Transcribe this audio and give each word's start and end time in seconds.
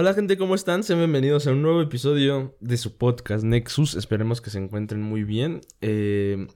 Hola 0.00 0.14
gente, 0.14 0.38
¿cómo 0.38 0.54
están? 0.54 0.82
Sean 0.82 0.98
bienvenidos 0.98 1.46
a 1.46 1.52
un 1.52 1.60
nuevo 1.60 1.82
episodio 1.82 2.56
de 2.60 2.78
su 2.78 2.96
podcast 2.96 3.44
Nexus. 3.44 3.96
Esperemos 3.96 4.40
que 4.40 4.48
se 4.48 4.56
encuentren 4.56 5.02
muy 5.02 5.24
bien. 5.24 5.60
Eh, 5.82 6.46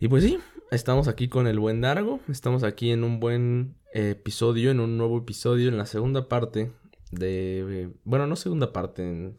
y 0.00 0.08
pues 0.08 0.24
sí, 0.24 0.36
estamos 0.72 1.06
aquí 1.06 1.28
con 1.28 1.46
el 1.46 1.60
buen 1.60 1.80
Dargo. 1.80 2.18
Estamos 2.28 2.64
aquí 2.64 2.90
en 2.90 3.04
un 3.04 3.20
buen 3.20 3.76
episodio, 3.92 4.72
en 4.72 4.80
un 4.80 4.98
nuevo 4.98 5.18
episodio, 5.18 5.68
en 5.68 5.78
la 5.78 5.86
segunda 5.86 6.28
parte 6.28 6.72
de... 7.12 7.92
Bueno, 8.02 8.26
no 8.26 8.34
segunda 8.34 8.72
parte, 8.72 9.32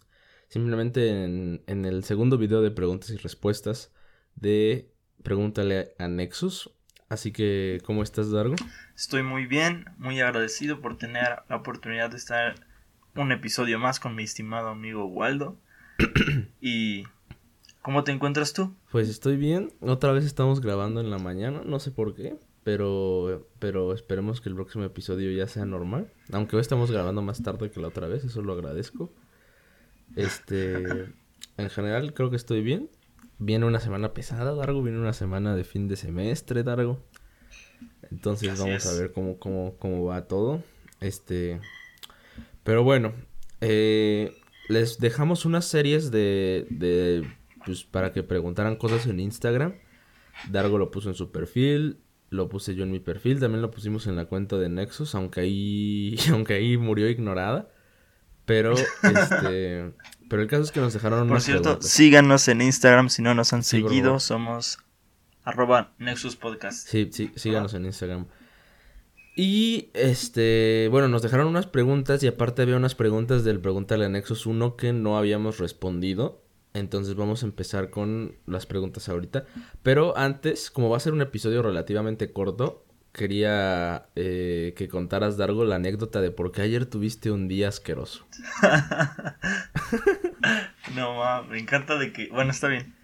simplemente 0.48 1.10
en, 1.10 1.64
en 1.68 1.84
el 1.84 2.06
segundo 2.06 2.38
video 2.38 2.62
de 2.62 2.72
preguntas 2.72 3.10
y 3.10 3.18
respuestas 3.18 3.92
de 4.36 4.90
Pregúntale 5.22 5.96
a 6.00 6.08
Nexus. 6.08 6.72
Así 7.10 7.34
que, 7.34 7.82
¿cómo 7.84 8.04
estás, 8.04 8.32
Dargo? 8.32 8.56
Estoy 8.96 9.22
muy 9.22 9.48
bien, 9.48 9.84
muy 9.98 10.22
agradecido 10.22 10.80
por 10.80 10.98
tener 10.98 11.40
la 11.50 11.58
oportunidad 11.58 12.10
de 12.10 12.16
estar 12.16 12.71
un 13.16 13.32
episodio 13.32 13.80
más 13.80 14.00
con 14.00 14.16
mi 14.16 14.24
estimado 14.24 14.70
amigo 14.70 15.06
Waldo. 15.06 15.58
y 16.62 17.04
¿cómo 17.82 18.04
te 18.04 18.12
encuentras 18.12 18.54
tú? 18.54 18.74
Pues 18.92 19.10
estoy 19.10 19.38
bien. 19.38 19.72
Otra 19.82 20.12
vez 20.12 20.26
estamos 20.26 20.62
grabando 20.62 21.02
en 21.02 21.10
la 21.10 21.18
mañana, 21.18 21.62
no 21.66 21.80
sé 21.80 21.92
por 21.92 22.16
qué, 22.16 22.38
pero 22.64 23.48
pero 23.60 23.94
esperemos 23.94 24.42
que 24.42 24.50
el 24.50 24.56
próximo 24.56 24.84
episodio 24.84 25.32
ya 25.32 25.48
sea 25.48 25.66
normal, 25.66 26.12
aunque 26.32 26.56
hoy 26.56 26.62
estamos 26.62 26.92
grabando 26.92 27.22
más 27.22 27.42
tarde 27.44 27.72
que 27.72 27.80
la 27.80 27.88
otra 27.88 28.08
vez, 28.08 28.24
eso 28.24 28.42
lo 28.42 28.54
agradezco. 28.54 29.12
Este, 30.16 30.76
en 31.58 31.70
general 31.70 32.14
creo 32.14 32.30
que 32.30 32.36
estoy 32.36 32.62
bien. 32.62 32.90
Viene 33.44 33.66
una 33.66 33.80
semana 33.80 34.14
pesada, 34.14 34.54
Dargo, 34.54 34.84
viene 34.84 35.00
una 35.00 35.14
semana 35.14 35.56
de 35.56 35.64
fin 35.64 35.88
de 35.88 35.96
semestre, 35.96 36.62
Dargo. 36.62 37.04
Entonces 38.12 38.60
vamos 38.60 38.86
a 38.86 38.94
ver 38.94 39.12
cómo, 39.14 39.40
cómo, 39.40 39.76
cómo 39.80 40.06
va 40.06 40.28
todo. 40.28 40.62
Este, 41.00 41.60
pero 42.64 42.84
bueno, 42.84 43.14
eh, 43.62 44.36
les 44.68 45.00
dejamos 45.00 45.46
unas 45.46 45.66
series 45.66 46.12
de, 46.12 46.68
de, 46.70 47.28
pues, 47.66 47.84
para 47.84 48.14
que 48.14 48.24
preguntaran 48.24 48.76
cosas 48.76 49.08
en 49.08 49.20
Instagram. 49.20 49.76
Dargo 50.50 50.78
lo 50.78 50.92
puso 50.92 51.10
en 51.10 51.16
su 51.16 51.32
perfil, 51.32 52.00
lo 52.30 52.50
puse 52.50 52.76
yo 52.76 52.84
en 52.84 52.92
mi 52.92 53.00
perfil, 53.00 53.40
también 53.40 53.62
lo 53.62 53.72
pusimos 53.72 54.08
en 54.08 54.16
la 54.16 54.26
cuenta 54.26 54.58
de 54.58 54.70
Nexus, 54.70 55.14
aunque 55.16 55.42
ahí, 55.42 56.16
aunque 56.32 56.54
ahí 56.56 56.78
murió 56.78 57.10
ignorada. 57.10 57.70
Pero, 58.46 58.74
este, 59.04 59.94
pero 60.30 60.42
el 60.42 60.48
caso 60.48 60.64
es 60.64 60.72
que 60.72 60.80
nos 60.80 60.94
dejaron 60.94 61.28
Por 61.28 61.42
cierto, 61.42 61.82
síganos 61.82 62.48
en 62.48 62.62
Instagram 62.62 63.10
si 63.10 63.22
no 63.22 63.36
nos 63.36 63.54
han 63.54 63.64
seguido, 63.64 64.20
somos 64.20 64.80
arroba 65.44 65.94
Nexus 66.00 66.36
Podcast. 66.36 66.88
Sí, 66.88 67.10
sí, 67.12 67.32
síganos 67.36 67.74
en 67.74 67.86
Instagram. 67.86 68.26
Y 69.36 69.90
este, 69.94 70.88
bueno, 70.92 71.08
nos 71.08 71.22
dejaron 71.22 71.48
unas 71.48 71.68
preguntas 71.68 72.22
y 72.24 72.28
aparte 72.28 72.62
había 72.62 72.76
unas 72.76 72.96
preguntas 72.96 73.44
del 73.44 73.60
Pregúntale 73.60 74.06
a 74.06 74.10
Nexus 74.10 74.46
1 74.46 74.76
que 74.76 74.94
no 74.94 75.18
habíamos 75.18 75.58
respondido. 75.58 76.42
Entonces 76.74 77.16
vamos 77.16 77.44
a 77.44 77.46
empezar 77.46 77.90
con 77.90 78.36
las 78.46 78.66
preguntas 78.66 79.10
ahorita. 79.10 79.46
Pero 79.84 80.18
antes, 80.18 80.72
como 80.72 80.90
va 80.90 80.98
a 80.98 81.02
ser 81.02 81.14
un 81.14 81.22
episodio 81.22 81.62
relativamente 81.62 82.32
corto, 82.32 82.86
quería 83.14 84.08
eh, 84.16 84.74
que 84.78 84.88
contaras, 84.88 85.38
Dargo, 85.38 85.66
la 85.66 85.76
anécdota 85.76 86.22
de 86.22 86.32
por 86.32 86.52
qué 86.52 86.62
ayer 86.62 86.86
tuviste 86.86 87.32
un 87.32 87.48
día 87.48 87.70
asqueroso. 87.70 88.26
no, 90.96 91.16
ma, 91.16 91.44
me 91.44 91.60
encanta 91.60 91.98
de 91.98 92.14
que... 92.14 92.30
Bueno, 92.30 92.52
está 92.52 92.68
bien. 92.68 92.96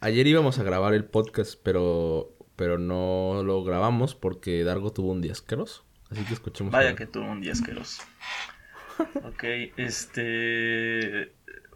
Ayer 0.00 0.26
íbamos 0.26 0.58
a 0.58 0.64
grabar 0.64 0.94
el 0.94 1.04
podcast, 1.04 1.58
pero 1.62 2.31
pero 2.56 2.78
no 2.78 3.42
lo 3.44 3.62
grabamos 3.64 4.14
porque 4.14 4.64
Dargo 4.64 4.92
tuvo 4.92 5.12
un 5.12 5.22
día 5.22 5.32
asqueroso. 5.32 5.84
Así 6.10 6.24
que 6.24 6.34
escuchemos. 6.34 6.72
Vaya 6.72 6.94
que 6.94 7.06
tuvo 7.06 7.24
un 7.24 7.40
día 7.40 7.52
asqueroso. 7.52 8.02
ok, 9.24 9.44
este. 9.76 11.32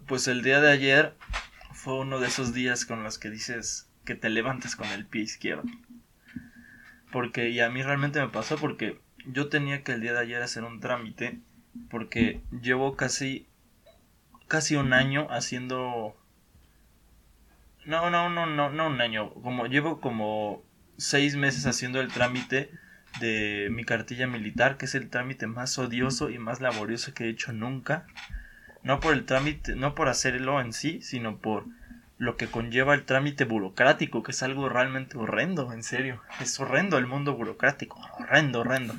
Pues 0.07 0.29
el 0.29 0.43
día 0.43 0.61
de 0.61 0.71
ayer 0.71 1.15
fue 1.73 1.95
uno 1.95 2.21
de 2.21 2.29
esos 2.29 2.53
días 2.53 2.85
con 2.85 3.03
los 3.03 3.19
que 3.19 3.31
dices 3.31 3.89
que 4.05 4.15
te 4.15 4.29
levantas 4.29 4.77
con 4.77 4.89
el 4.89 5.07
pie 5.07 5.23
izquierdo. 5.23 5.65
Porque, 7.11 7.49
y 7.49 7.61
a 7.61 7.71
mí 7.71 7.83
realmente 7.83 8.21
me 8.21 8.29
pasó 8.29 8.57
porque 8.57 9.01
yo 9.27 9.49
tenía 9.49 9.83
que 9.83 9.93
el 9.93 10.03
día 10.03 10.13
de 10.13 10.21
ayer 10.21 10.43
hacer 10.43 10.65
un 10.65 10.81
trámite. 10.81 11.41
Porque 11.91 12.41
llevo 12.63 12.97
casi. 12.97 13.47
casi 14.49 14.77
un 14.77 14.93
año 14.93 15.27
haciendo. 15.31 16.15
No, 17.87 18.11
no, 18.11 18.29
no, 18.29 18.47
no, 18.47 18.71
no 18.71 18.87
un 18.87 19.01
año. 19.01 19.33
Como 19.33 19.67
llevo 19.67 20.01
como 20.01 20.66
seis 20.97 21.37
meses 21.37 21.67
haciendo 21.67 22.01
el 22.01 22.09
trámite 22.09 22.71
de 23.21 23.69
mi 23.71 23.85
cartilla 23.85 24.27
militar, 24.27 24.77
que 24.77 24.87
es 24.87 24.95
el 24.95 25.09
trámite 25.09 25.47
más 25.47 25.79
odioso 25.79 26.31
y 26.31 26.39
más 26.39 26.61
laborioso 26.61 27.15
que 27.15 27.25
he 27.25 27.29
hecho 27.31 27.53
nunca. 27.53 28.07
No 28.83 29.01
por 29.01 29.15
el 29.15 29.25
trámite, 29.25 29.75
no 29.75 29.95
por 29.95 30.09
hacerlo 30.09 30.61
en 30.61 30.73
sí, 30.73 31.01
sino 31.03 31.39
por 31.39 31.65
lo 32.19 32.37
que 32.37 32.47
conlleva 32.47 32.95
el 32.95 33.05
trámite 33.05 33.45
burocrático, 33.45 34.23
que 34.23 34.33
es 34.33 34.43
algo 34.43 34.69
realmente 34.69 35.19
horrendo, 35.19 35.73
en 35.73 35.83
serio. 35.83 36.23
Es 36.41 36.59
horrendo 36.61 36.99
el 36.99 37.07
mundo 37.07 37.35
burocrático, 37.35 38.01
horrendo, 38.19 38.61
horrendo. 38.61 38.95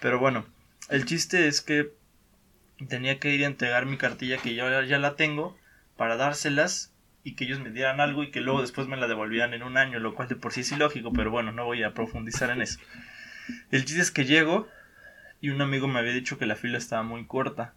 Pero 0.00 0.18
bueno, 0.18 0.46
el 0.88 1.04
chiste 1.04 1.48
es 1.48 1.60
que 1.60 1.92
tenía 2.88 3.18
que 3.18 3.34
ir 3.34 3.44
a 3.44 3.48
entregar 3.48 3.86
mi 3.86 3.96
cartilla 3.96 4.38
que 4.38 4.54
yo 4.54 4.82
ya 4.82 4.98
la 4.98 5.16
tengo 5.16 5.56
para 5.96 6.16
dárselas 6.16 6.89
y 7.22 7.34
que 7.34 7.44
ellos 7.44 7.60
me 7.60 7.70
dieran 7.70 8.00
algo 8.00 8.22
y 8.22 8.30
que 8.30 8.40
luego 8.40 8.60
después 8.60 8.88
me 8.88 8.96
la 8.96 9.08
devolvieran 9.08 9.54
en 9.54 9.62
un 9.62 9.76
año, 9.76 9.98
lo 9.98 10.14
cual 10.14 10.28
de 10.28 10.36
por 10.36 10.52
sí 10.52 10.60
es 10.60 10.72
ilógico, 10.72 11.12
pero 11.12 11.30
bueno, 11.30 11.52
no 11.52 11.64
voy 11.64 11.82
a 11.82 11.94
profundizar 11.94 12.50
en 12.50 12.62
eso. 12.62 12.80
El 13.70 13.84
chiste 13.84 14.02
es 14.02 14.10
que 14.10 14.24
llego 14.24 14.68
y 15.40 15.50
un 15.50 15.60
amigo 15.60 15.88
me 15.88 15.98
había 15.98 16.12
dicho 16.12 16.38
que 16.38 16.46
la 16.46 16.56
fila 16.56 16.78
estaba 16.78 17.02
muy 17.02 17.26
corta 17.26 17.74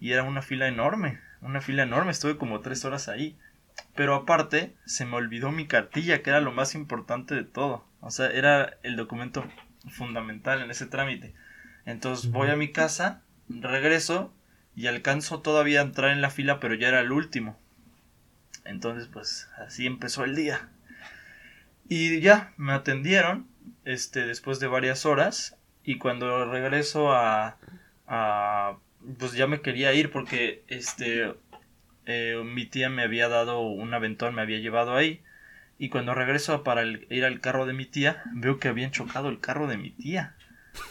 y 0.00 0.12
era 0.12 0.22
una 0.22 0.42
fila 0.42 0.68
enorme, 0.68 1.20
una 1.40 1.60
fila 1.60 1.82
enorme, 1.82 2.10
estuve 2.10 2.36
como 2.36 2.60
tres 2.60 2.84
horas 2.84 3.08
ahí. 3.08 3.36
Pero 3.94 4.14
aparte, 4.14 4.74
se 4.84 5.04
me 5.04 5.16
olvidó 5.16 5.52
mi 5.52 5.66
cartilla, 5.66 6.22
que 6.22 6.30
era 6.30 6.40
lo 6.40 6.52
más 6.52 6.74
importante 6.74 7.34
de 7.34 7.44
todo. 7.44 7.86
O 8.00 8.10
sea, 8.10 8.30
era 8.30 8.78
el 8.82 8.96
documento 8.96 9.44
fundamental 9.88 10.62
en 10.62 10.70
ese 10.70 10.86
trámite. 10.86 11.34
Entonces 11.84 12.30
voy 12.30 12.48
a 12.48 12.56
mi 12.56 12.72
casa, 12.72 13.22
regreso 13.48 14.32
y 14.74 14.86
alcanzo 14.86 15.40
todavía 15.40 15.80
a 15.80 15.84
entrar 15.84 16.10
en 16.10 16.20
la 16.20 16.30
fila, 16.30 16.58
pero 16.58 16.74
ya 16.74 16.88
era 16.88 17.00
el 17.00 17.12
último. 17.12 17.58
Entonces, 18.68 19.08
pues 19.12 19.48
así 19.58 19.86
empezó 19.86 20.24
el 20.24 20.34
día. 20.34 20.68
Y 21.88 22.20
ya, 22.20 22.52
me 22.56 22.72
atendieron, 22.72 23.46
este, 23.84 24.26
después 24.26 24.60
de 24.60 24.66
varias 24.66 25.06
horas. 25.06 25.56
Y 25.84 25.98
cuando 25.98 26.50
regreso 26.50 27.12
a, 27.12 27.58
a 28.06 28.76
pues 29.18 29.32
ya 29.32 29.46
me 29.46 29.60
quería 29.60 29.92
ir 29.94 30.10
porque, 30.10 30.64
este, 30.68 31.34
eh, 32.06 32.42
mi 32.44 32.66
tía 32.66 32.88
me 32.88 33.02
había 33.02 33.28
dado 33.28 33.60
un 33.60 33.92
aventón, 33.94 34.34
me 34.34 34.42
había 34.42 34.58
llevado 34.58 34.94
ahí. 34.94 35.22
Y 35.78 35.90
cuando 35.90 36.14
regreso 36.14 36.62
para 36.64 36.84
ir 36.84 37.24
al 37.24 37.40
carro 37.40 37.66
de 37.66 37.74
mi 37.74 37.84
tía, 37.84 38.22
veo 38.32 38.58
que 38.58 38.68
habían 38.68 38.92
chocado 38.92 39.28
el 39.28 39.40
carro 39.40 39.66
de 39.66 39.76
mi 39.76 39.90
tía. 39.90 40.34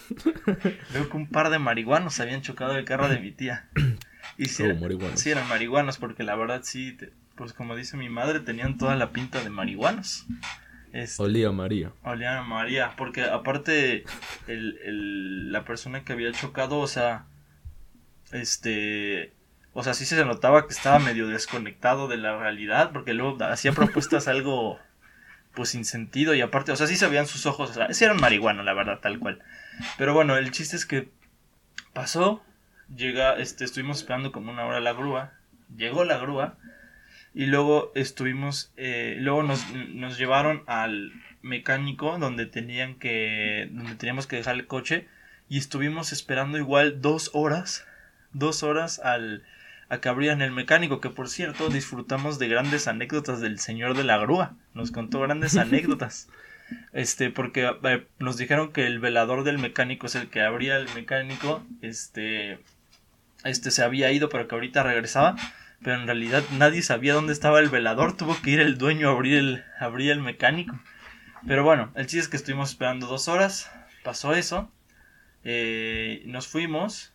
veo 0.94 1.10
que 1.10 1.18
un 1.18 1.28
par 1.28 1.50
de 1.50 1.60
marihuanos 1.60 2.20
habían 2.20 2.42
chocado 2.42 2.78
el 2.78 2.86
carro 2.86 3.10
de 3.10 3.20
mi 3.20 3.32
tía. 3.32 3.68
Y 4.38 4.48
si, 4.48 4.64
oh, 4.64 4.76
sí 5.14 5.30
eran 5.30 5.48
marihuanos, 5.48 5.98
porque 5.98 6.24
la 6.24 6.36
verdad 6.36 6.62
sí, 6.64 6.98
pues 7.36 7.54
como 7.54 7.76
dice 7.76 7.98
mi 7.98 8.10
madre, 8.10 8.40
tenían 8.40 8.78
toda 8.78 8.96
la 8.96 9.12
pinta 9.12 9.44
de 9.44 9.50
marihuanos. 9.50 10.26
Este, 10.94 11.22
olía 11.22 11.52
María. 11.52 11.92
Olía 12.04 12.42
María, 12.42 12.94
porque 12.96 13.24
aparte 13.24 14.06
el, 14.48 14.80
el, 14.84 15.52
la 15.52 15.66
persona 15.66 16.04
que 16.06 16.14
había 16.14 16.32
chocado, 16.32 16.80
o 16.80 16.88
sea, 16.88 17.26
este, 18.32 19.34
o 19.74 19.84
sea, 19.84 19.94
sí 19.94 20.06
se 20.06 20.24
notaba 20.24 20.68
que 20.68 20.74
estaba 20.74 21.00
medio 21.00 21.28
desconectado 21.28 22.08
de 22.08 22.16
la 22.16 22.38
realidad, 22.38 22.92
porque 22.94 23.14
luego 23.14 23.44
hacía 23.44 23.74
propuestas 23.74 24.30
algo, 24.30 24.80
pues 25.54 25.70
sin 25.70 25.84
sentido, 25.84 26.34
y 26.34 26.40
aparte, 26.40 26.72
o 26.72 26.78
sea, 26.78 26.88
sí 26.88 26.96
se 26.96 27.10
veían 27.10 27.28
sus 27.28 27.46
ojos, 27.46 27.72
o 27.72 27.74
sea, 27.74 27.88
ese 27.88 28.06
era 28.06 28.14
un 28.14 28.22
marihuano, 28.22 28.64
la 28.64 28.74
verdad, 28.74 29.00
tal 29.02 29.20
cual. 29.20 29.42
Pero 29.98 30.14
bueno, 30.14 30.38
el 30.38 30.52
chiste 30.52 30.78
es 30.78 30.86
que 30.86 31.10
pasó, 31.92 32.42
llega, 32.96 33.36
este, 33.36 33.66
estuvimos 33.66 33.98
esperando 33.98 34.32
como 34.32 34.50
una 34.50 34.66
hora 34.66 34.80
la 34.80 34.94
grúa, 34.94 35.34
llegó 35.76 36.06
la 36.06 36.18
grúa, 36.20 36.58
y 37.36 37.48
luego 37.48 37.92
estuvimos, 37.96 38.72
eh, 38.78 39.18
luego 39.20 39.44
nos, 39.44 39.70
nos, 39.74 40.18
llevaron 40.18 40.64
al 40.68 41.12
mecánico 41.42 42.18
donde 42.18 42.46
tenían 42.46 42.96
que, 42.96 43.68
donde 43.72 43.96
teníamos 43.96 44.26
que 44.26 44.38
dejar 44.38 44.56
el 44.56 44.68
coche 44.68 45.06
y 45.50 45.58
estuvimos 45.58 46.14
esperando 46.14 46.58
igual 46.58 47.02
dos 47.02 47.32
horas, 47.34 47.86
dos 48.32 48.64
horas 48.64 49.00
al, 49.00 49.44
a 49.90 50.00
que 50.00 50.08
abrieran 50.08 50.42
el 50.42 50.52
mecánico, 50.52 51.02
que 51.02 51.10
por 51.10 51.28
cierto 51.28 51.68
disfrutamos 51.68 52.40
de 52.40 52.48
grandes 52.48 52.88
anécdotas 52.88 53.42
del 53.42 53.60
señor 53.60 53.98
de 53.98 54.06
la 54.06 54.18
grúa, 54.18 54.56
nos 54.74 54.92
contó 54.92 55.20
grandes 55.20 55.58
anécdotas. 55.58 56.30
Este, 56.94 57.30
porque 57.30 57.70
eh, 57.84 58.08
nos 58.18 58.38
dijeron 58.38 58.72
que 58.72 58.88
el 58.88 59.00
velador 59.00 59.44
del 59.44 59.60
mecánico 59.60 60.08
es 60.08 60.16
el 60.16 60.30
que 60.30 60.42
abría 60.42 60.78
el 60.78 60.88
mecánico, 60.96 61.64
este, 61.82 62.60
este 63.44 63.72
se 63.72 63.84
había 63.84 64.12
ido, 64.14 64.30
pero 64.30 64.48
que 64.48 64.56
ahorita 64.56 64.84
regresaba 64.84 65.36
pero 65.86 66.02
en 66.02 66.08
realidad 66.08 66.44
nadie 66.58 66.82
sabía 66.82 67.14
dónde 67.14 67.32
estaba 67.32 67.60
el 67.60 67.70
velador, 67.70 68.18
tuvo 68.18 68.36
que 68.42 68.50
ir 68.50 68.60
el 68.60 68.80
dueño 68.80 69.08
a 69.08 69.12
abrir 69.12 69.38
el, 69.38 69.64
abrir 69.80 70.10
el 70.10 70.20
mecánico. 70.20 70.80
Pero 71.46 71.64
bueno, 71.64 71.92
el 71.94 72.08
chiste 72.08 72.22
es 72.22 72.28
que 72.28 72.38
estuvimos 72.38 72.72
esperando 72.72 73.06
dos 73.06 73.28
horas, 73.28 73.72
pasó 74.04 74.34
eso, 74.34 74.72
eh, 75.44 76.24
nos 76.26 76.48
fuimos 76.48 77.14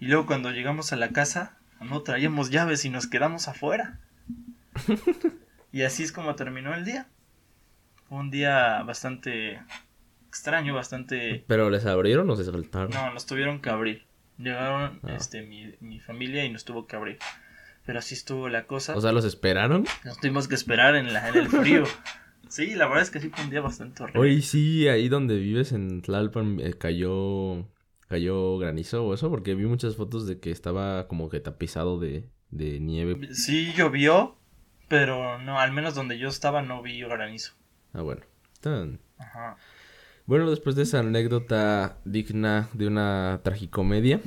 Y 0.00 0.06
luego 0.06 0.24
cuando 0.24 0.50
llegamos 0.50 0.94
a 0.94 0.96
la 0.96 1.10
casa, 1.10 1.58
no 1.78 2.00
traíamos 2.00 2.48
llaves 2.48 2.86
y 2.86 2.90
nos 2.90 3.06
quedamos 3.06 3.48
afuera. 3.48 4.00
y 5.72 5.82
así 5.82 6.02
es 6.02 6.10
como 6.10 6.36
terminó 6.36 6.74
el 6.74 6.86
día. 6.86 7.08
Fue 8.08 8.16
un 8.16 8.30
día 8.30 8.82
bastante 8.84 9.60
extraño, 10.26 10.74
bastante... 10.74 11.44
¿Pero 11.46 11.68
les 11.68 11.84
abrieron 11.84 12.30
o 12.30 12.36
se 12.36 12.46
saltaron? 12.46 12.92
No, 12.92 13.12
nos 13.12 13.26
tuvieron 13.26 13.60
que 13.60 13.68
abrir. 13.68 14.06
Llegaron 14.38 15.00
Ah. 15.02 15.16
este, 15.16 15.42
mi, 15.42 15.74
mi 15.80 16.00
familia 16.00 16.46
y 16.46 16.50
nos 16.50 16.64
tuvo 16.64 16.86
que 16.86 16.96
abrir. 16.96 17.18
Pero 17.86 18.00
así 18.00 18.14
estuvo 18.14 18.48
la 18.48 18.66
cosa. 18.66 18.94
O 18.96 19.00
sea, 19.00 19.12
¿los 19.12 19.24
esperaron? 19.24 19.86
Nos 20.04 20.18
tuvimos 20.20 20.48
que 20.48 20.54
esperar 20.56 20.96
en, 20.96 21.12
la, 21.12 21.28
en 21.28 21.36
el 21.36 21.48
frío. 21.48 21.84
Sí, 22.48 22.76
la 22.76 22.86
verdad 22.86 23.02
es 23.02 23.10
que 23.10 23.18
sí 23.18 23.28
fue 23.28 23.42
un 23.42 23.50
día 23.50 23.60
bastante 23.60 24.04
horrible. 24.04 24.20
Oye, 24.20 24.40
sí, 24.40 24.86
ahí 24.86 25.08
donde 25.08 25.36
vives 25.36 25.72
en 25.72 26.00
Tlalpan 26.00 26.60
eh, 26.60 26.74
cayó 26.74 27.66
cayó 28.08 28.56
granizo 28.58 29.04
o 29.04 29.14
eso, 29.14 29.28
porque 29.30 29.56
vi 29.56 29.64
muchas 29.66 29.96
fotos 29.96 30.28
de 30.28 30.38
que 30.38 30.52
estaba 30.52 31.08
como 31.08 31.28
que 31.28 31.40
tapizado 31.40 31.98
de, 31.98 32.30
de 32.52 32.78
nieve. 32.78 33.34
Sí 33.34 33.72
llovió, 33.76 34.36
pero 34.86 35.38
no, 35.40 35.58
al 35.58 35.72
menos 35.72 35.96
donde 35.96 36.18
yo 36.20 36.28
estaba 36.28 36.62
no 36.62 36.82
vi 36.82 37.00
granizo. 37.00 37.54
Ah, 37.92 38.02
bueno. 38.02 38.22
Tan- 38.60 39.00
Ajá. 39.18 39.56
Bueno, 40.26 40.48
después 40.48 40.76
de 40.76 40.84
esa 40.84 41.00
anécdota 41.00 41.98
digna 42.04 42.68
de 42.74 42.86
una 42.86 43.40
tragicomedia, 43.42 44.20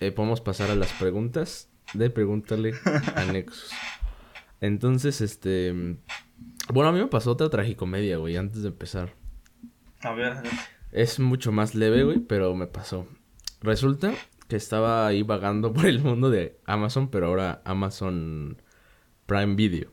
eh, 0.00 0.12
podemos 0.12 0.42
pasar 0.42 0.70
a 0.70 0.74
las 0.74 0.92
preguntas 0.92 1.69
de 1.94 2.10
Pregúntale 2.10 2.74
a 3.14 3.24
Nexus. 3.24 3.70
Entonces, 4.60 5.20
este... 5.20 5.96
Bueno, 6.72 6.90
a 6.90 6.92
mí 6.92 7.00
me 7.00 7.06
pasó 7.06 7.32
otra 7.32 7.48
tragicomedia, 7.48 8.18
güey, 8.18 8.36
antes 8.36 8.62
de 8.62 8.68
empezar. 8.68 9.14
A 10.02 10.12
ver, 10.12 10.34
Es 10.92 11.18
mucho 11.18 11.52
más 11.52 11.74
leve, 11.74 12.04
güey, 12.04 12.18
pero 12.18 12.54
me 12.54 12.66
pasó. 12.66 13.06
Resulta 13.60 14.12
que 14.48 14.56
estaba 14.56 15.06
ahí 15.06 15.22
vagando 15.22 15.72
por 15.74 15.86
el 15.86 16.00
mundo 16.00 16.30
de 16.30 16.58
Amazon, 16.66 17.08
pero 17.08 17.26
ahora 17.26 17.62
Amazon 17.64 18.60
Prime 19.26 19.54
Video. 19.54 19.90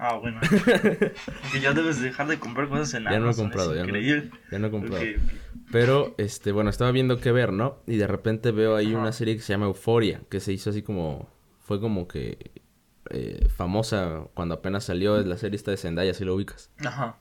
Ah, 0.00 0.16
bueno. 0.16 0.40
que 1.52 1.60
ya 1.60 1.72
debes 1.72 2.00
dejar 2.00 2.26
de 2.28 2.38
comprar 2.38 2.68
cosas 2.68 2.94
en 2.94 3.04
Ya 3.04 3.10
no 3.10 3.16
he 3.16 3.18
Amazon, 3.18 3.44
comprado, 3.46 3.74
ya 3.74 3.82
no- 3.82 3.86
increíble. 3.88 4.30
Ya 4.50 4.58
no 4.58 4.66
he 4.66 4.70
comprado. 4.70 5.04
Pero, 5.70 6.14
este, 6.18 6.52
bueno, 6.52 6.70
estaba 6.70 6.90
viendo 6.90 7.20
qué 7.20 7.30
ver, 7.32 7.52
¿no? 7.52 7.82
Y 7.86 7.96
de 7.96 8.06
repente 8.06 8.50
veo 8.50 8.76
ahí 8.76 8.88
Ajá. 8.92 8.98
una 8.98 9.12
serie 9.12 9.36
que 9.36 9.42
se 9.42 9.52
llama 9.52 9.66
Euphoria, 9.66 10.22
que 10.28 10.40
se 10.40 10.52
hizo 10.52 10.70
así 10.70 10.82
como... 10.82 11.28
Fue 11.60 11.80
como 11.80 12.08
que... 12.08 12.50
eh, 13.10 13.48
famosa 13.54 14.26
cuando 14.34 14.54
apenas 14.56 14.84
salió 14.84 15.18
es 15.18 15.26
la 15.26 15.36
serie 15.36 15.56
esta 15.56 15.70
de 15.70 15.76
Zendaya, 15.76 16.14
si 16.14 16.24
lo 16.24 16.34
ubicas. 16.34 16.70
Ajá. 16.84 17.18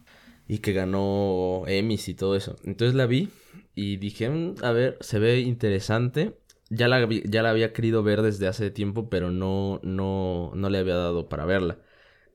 Y 0.47 0.59
que 0.59 0.73
ganó 0.73 1.63
Emmys 1.67 2.07
y 2.09 2.15
todo 2.15 2.35
eso. 2.35 2.55
Entonces 2.63 2.95
la 2.95 3.05
vi 3.05 3.29
y 3.75 3.97
dije, 3.97 4.29
"Mm, 4.29 4.55
a 4.63 4.71
ver, 4.71 4.97
se 5.01 5.19
ve 5.19 5.39
interesante. 5.41 6.35
Ya 6.71 6.87
la, 6.87 7.05
vi- 7.05 7.23
ya 7.25 7.43
la 7.43 7.51
había 7.51 7.71
querido 7.73 8.01
ver 8.03 8.21
desde 8.23 8.47
hace 8.47 8.71
tiempo, 8.71 9.09
pero 9.09 9.29
no, 9.31 9.79
no, 9.83 10.51
no 10.55 10.69
le 10.69 10.79
había 10.79 10.95
dado 10.95 11.29
para 11.29 11.45
verla. 11.45 11.77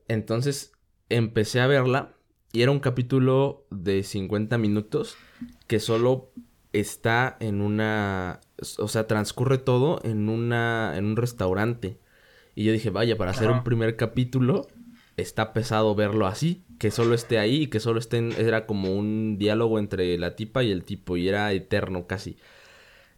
Entonces 0.09 0.73
empecé 1.09 1.61
a 1.61 1.67
verla 1.67 2.15
y 2.53 2.63
era 2.63 2.71
un 2.71 2.81
capítulo 2.81 3.67
de 3.71 4.03
50 4.03 4.59
minutos 4.59 5.17
que 5.67 5.81
solo 5.81 6.31
está 6.73 7.37
en 7.41 7.61
una... 7.61 8.41
O 8.79 8.89
sea, 8.89 9.07
transcurre 9.07 9.59
todo 9.59 10.01
en, 10.05 10.29
una, 10.29 10.95
en 10.97 11.05
un 11.07 11.17
restaurante. 11.17 11.99
Y 12.55 12.65
yo 12.65 12.73
dije, 12.73 12.91
vaya, 12.91 13.17
para 13.17 13.33
hacer 13.33 13.49
Ajá. 13.49 13.59
un 13.59 13.65
primer 13.65 13.97
capítulo 13.97 14.67
está 15.17 15.53
pesado 15.53 15.95
verlo 15.95 16.27
así, 16.27 16.65
que 16.79 16.91
solo 16.91 17.15
esté 17.15 17.39
ahí 17.39 17.63
y 17.63 17.67
que 17.69 17.81
solo 17.81 17.99
esté 17.99 18.17
en- 18.19 18.33
era 18.33 18.67
como 18.67 18.95
un 18.95 19.37
diálogo 19.39 19.79
entre 19.79 20.17
la 20.19 20.35
tipa 20.37 20.63
y 20.65 20.71
el 20.73 20.85
tipo 20.85 21.17
y 21.17 21.29
era 21.29 21.53
eterno 21.53 22.07
casi. 22.07 22.37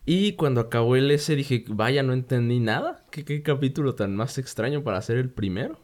Y 0.04 0.32
cuando 0.34 0.60
acabó 0.60 0.96
el 0.96 1.10
ese 1.10 1.36
dije, 1.36 1.64
vaya, 1.68 2.02
no 2.02 2.12
entendí 2.12 2.60
nada. 2.60 3.04
¿Qué, 3.10 3.24
qué 3.24 3.42
capítulo 3.42 3.94
tan 3.94 4.14
más 4.14 4.38
extraño 4.38 4.84
para 4.84 4.98
hacer 4.98 5.16
el 5.18 5.30
primero? 5.30 5.78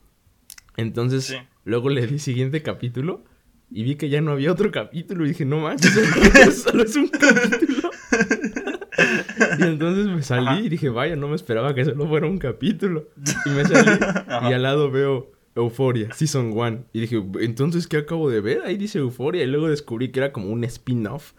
Entonces, 0.77 1.25
Sí. 1.25 1.37
luego 1.65 1.89
le 1.91 2.07
di 2.07 2.19
siguiente 2.19 2.63
capítulo 2.63 3.25
y 3.71 3.83
vi 3.85 3.95
que 3.97 4.09
ya 4.09 4.21
no 4.21 4.33
había 4.33 4.53
otro 4.53 4.71
capítulo 4.71 5.25
y 5.25 5.29
dije, 5.29 5.45
no 5.45 5.59
manches, 5.61 5.93
solo 6.65 6.83
es 6.85 6.95
un 6.97 7.09
capítulo. 7.09 7.91
y 9.59 9.63
entonces 9.63 10.07
me 10.07 10.23
salí 10.23 10.47
Ajá. 10.49 10.61
y 10.61 10.69
dije, 10.69 10.89
vaya, 10.89 11.17
no 11.17 11.29
me 11.29 11.37
esperaba 11.37 11.75
que 11.75 11.85
solo 11.85 12.07
fuera 12.07 12.27
un 12.27 12.39
capítulo. 12.39 13.09
Y 13.47 13.51
me 13.51 13.65
salí 13.65 13.89
Ajá. 14.29 14.51
y 14.51 14.53
al 14.53 14.63
lado 14.63 14.91
veo 14.91 15.31
Euphoria, 15.55 16.13
Season 16.13 16.53
1. 16.53 16.85
Y 16.93 17.01
dije, 17.01 17.23
entonces, 17.41 17.87
¿qué 17.87 17.99
acabo 17.99 18.31
de 18.31 18.41
ver? 18.41 18.63
Ahí 18.65 18.77
dice 18.77 18.99
Euphoria. 18.99 19.43
Y 19.43 19.47
luego 19.47 19.69
descubrí 19.69 20.11
que 20.11 20.21
era 20.21 20.33
como 20.33 20.49
un 20.49 20.65
spin-off. 20.65 21.33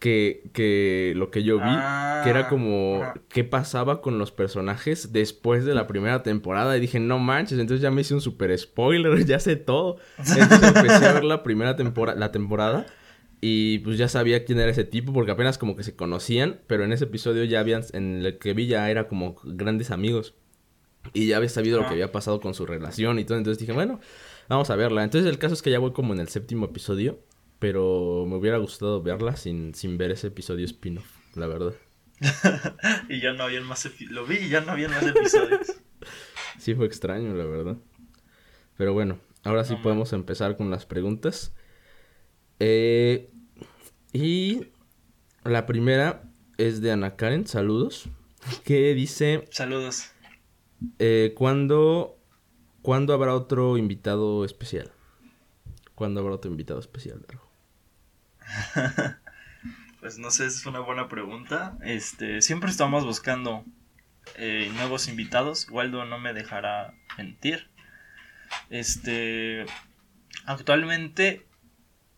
Que, 0.00 0.50
que 0.54 1.12
lo 1.14 1.30
que 1.30 1.44
yo 1.44 1.58
vi, 1.58 1.62
que 2.24 2.30
era 2.30 2.40
Ah, 2.40 2.48
como 2.48 3.02
qué 3.28 3.44
pasaba 3.44 4.00
con 4.00 4.18
los 4.18 4.32
personajes 4.32 5.12
después 5.12 5.64
de 5.64 5.74
la 5.74 5.86
primera 5.86 6.22
temporada. 6.22 6.76
Y 6.76 6.80
dije, 6.80 6.98
no 6.98 7.18
manches, 7.18 7.58
entonces 7.58 7.82
ya 7.82 7.90
me 7.90 8.00
hice 8.00 8.14
un 8.14 8.22
super 8.22 8.58
spoiler, 8.58 9.24
ya 9.26 9.38
sé 9.38 9.56
todo. 9.56 9.98
Entonces 10.18 10.62
empecé 10.74 11.06
a 11.06 11.12
ver 11.12 11.24
la 11.24 11.42
primera 11.42 11.76
temporada, 11.76 12.18
la 12.18 12.32
temporada. 12.32 12.86
Y 13.42 13.78
pues 13.80 13.96
ya 13.98 14.08
sabía 14.08 14.44
quién 14.44 14.58
era 14.58 14.70
ese 14.70 14.84
tipo, 14.84 15.12
porque 15.12 15.32
apenas 15.32 15.56
como 15.58 15.76
que 15.76 15.82
se 15.82 15.94
conocían, 15.96 16.60
pero 16.66 16.84
en 16.84 16.92
ese 16.92 17.04
episodio 17.04 17.44
ya 17.44 17.60
habían, 17.60 17.82
en 17.92 18.24
el 18.24 18.38
que 18.38 18.52
vi 18.54 18.66
ya 18.66 18.90
era 18.90 19.06
como 19.06 19.36
grandes 19.44 19.90
amigos. 19.90 20.34
Y 21.14 21.26
ya 21.26 21.38
había 21.38 21.48
sabido 21.48 21.78
lo 21.80 21.86
que 21.86 21.92
había 21.92 22.12
pasado 22.12 22.40
con 22.40 22.52
su 22.54 22.66
relación 22.66 23.18
y 23.18 23.24
todo. 23.24 23.38
Entonces 23.38 23.58
dije, 23.58 23.72
bueno, 23.72 24.00
vamos 24.48 24.68
a 24.70 24.76
verla. 24.76 25.04
Entonces 25.04 25.30
el 25.30 25.38
caso 25.38 25.54
es 25.54 25.62
que 25.62 25.70
ya 25.70 25.78
voy 25.78 25.92
como 25.92 26.12
en 26.12 26.20
el 26.20 26.28
séptimo 26.28 26.66
episodio. 26.66 27.18
Pero 27.60 28.24
me 28.26 28.34
hubiera 28.36 28.58
gustado 28.58 29.00
verla 29.02 29.36
sin, 29.36 29.74
sin 29.74 29.96
ver 29.98 30.10
ese 30.10 30.26
episodio 30.28 30.64
spin-off, 30.66 31.06
la 31.36 31.46
verdad. 31.46 31.74
y 33.08 33.20
ya 33.20 33.32
no 33.34 33.44
habían 33.44 33.64
más 33.64 33.86
epi- 33.86 34.08
Lo 34.08 34.26
vi 34.26 34.36
y 34.38 34.48
ya 34.48 34.60
no 34.62 34.72
habían 34.72 34.90
más 34.90 35.06
episodios. 35.06 35.68
Sí 36.58 36.74
fue 36.74 36.84
extraño, 36.86 37.32
la 37.34 37.44
verdad. 37.44 37.78
Pero 38.76 38.92
bueno, 38.92 39.18
ahora 39.44 39.64
sí 39.64 39.74
No, 39.74 39.82
podemos 39.82 40.12
empezar 40.12 40.56
con 40.58 40.70
las 40.70 40.84
preguntas. 40.84 41.54
Eh, 42.58 43.30
y 44.12 44.66
la 45.44 45.64
primera 45.64 46.30
es 46.58 46.82
de 46.82 46.92
Ana 46.92 47.16
Karen, 47.16 47.46
saludos. 47.46 48.08
Que 48.64 48.94
dice, 48.94 49.44
Saludos. 49.50 50.10
eh, 50.98 51.32
¿cuándo, 51.36 52.18
¿cuándo 52.82 53.14
habrá 53.14 53.34
otro 53.34 53.78
invitado 53.78 54.44
especial? 54.44 54.90
¿Cuándo 55.94 56.20
habrá 56.20 56.34
otro 56.34 56.50
invitado 56.50 56.80
especial, 56.80 57.22
Dargo? 57.26 57.49
Pues 60.00 60.18
no 60.18 60.30
sé, 60.30 60.46
es 60.46 60.64
una 60.64 60.80
buena 60.80 61.08
pregunta. 61.08 61.76
Este, 61.82 62.40
siempre 62.40 62.70
estamos 62.70 63.04
buscando 63.04 63.66
eh, 64.36 64.70
nuevos 64.74 65.08
invitados. 65.08 65.68
Waldo 65.70 66.06
no 66.06 66.18
me 66.18 66.32
dejará 66.32 66.94
mentir. 67.18 67.68
Este, 68.70 69.66
actualmente 70.46 71.46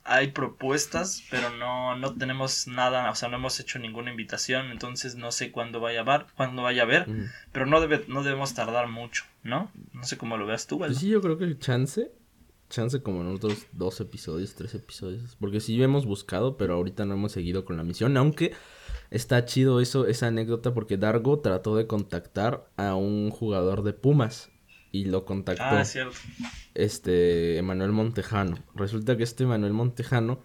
hay 0.05 0.29
propuestas, 0.29 1.25
pero 1.31 1.51
no, 1.51 1.97
no 1.97 2.15
tenemos 2.15 2.67
nada, 2.67 3.11
o 3.11 3.15
sea, 3.15 3.29
no 3.29 3.37
hemos 3.37 3.59
hecho 3.61 3.79
ninguna 3.79 4.11
invitación, 4.11 4.71
entonces 4.71 5.15
no 5.15 5.31
sé 5.31 5.53
cuándo 5.53 5.81
vaya 5.81 6.01
a 6.01 6.03
haber, 6.03 6.27
cuándo 6.37 6.63
vaya 6.63 6.83
a 6.83 6.85
haber, 6.85 7.09
Ujú. 7.09 7.27
pero 7.53 7.67
no 7.67 7.81
debe, 7.81 8.05
no 8.09 8.23
debemos 8.23 8.55
tardar 8.55 8.89
mucho, 8.89 9.25
¿no? 9.45 9.71
No 9.93 10.03
sé 10.05 10.19
cómo 10.19 10.37
lo 10.37 10.47
veas 10.47 10.67
tú, 10.67 10.77
Waldo. 10.77 10.95
Pues 10.95 11.01
sí, 11.01 11.09
yo 11.09 11.21
creo 11.21 11.39
que 11.39 11.57
chance. 11.59 12.11
Chance 12.73 13.03
como 13.03 13.21
en 13.21 13.29
otros 13.29 13.67
dos 13.73 14.01
episodios, 14.01 14.55
tres 14.55 14.75
episodios. 14.75 15.37
Porque 15.39 15.61
sí 15.61 15.81
hemos 15.83 16.07
buscado, 16.07 16.57
pero 16.57 16.75
ahorita 16.75 17.05
no 17.05 17.15
hemos 17.15 17.33
seguido 17.33 17.65
con 17.67 17.77
la 17.77 17.85
misión. 17.85 18.17
Aunque 18.17 18.53
está 19.11 19.45
chido 19.45 19.81
eso, 19.81 20.07
esa 20.07 20.29
anécdota, 20.29 20.73
porque 20.73 20.97
Dargo 20.97 21.39
trató 21.41 21.77
de 21.77 21.87
contactar 21.87 22.71
a 22.77 22.95
un 22.95 23.31
jugador 23.31 23.83
de 23.83 23.93
Pumas. 23.93 24.51
Y 24.91 25.05
lo 25.05 25.25
contactó 25.25 25.63
Ah, 25.65 25.85
cierto. 25.85 26.17
este 26.75 27.59
Emanuel 27.59 27.93
Montejano. 27.93 28.59
Resulta 28.75 29.17
que 29.17 29.23
este 29.23 29.45
Emanuel 29.45 29.73
Montejano 29.73 30.41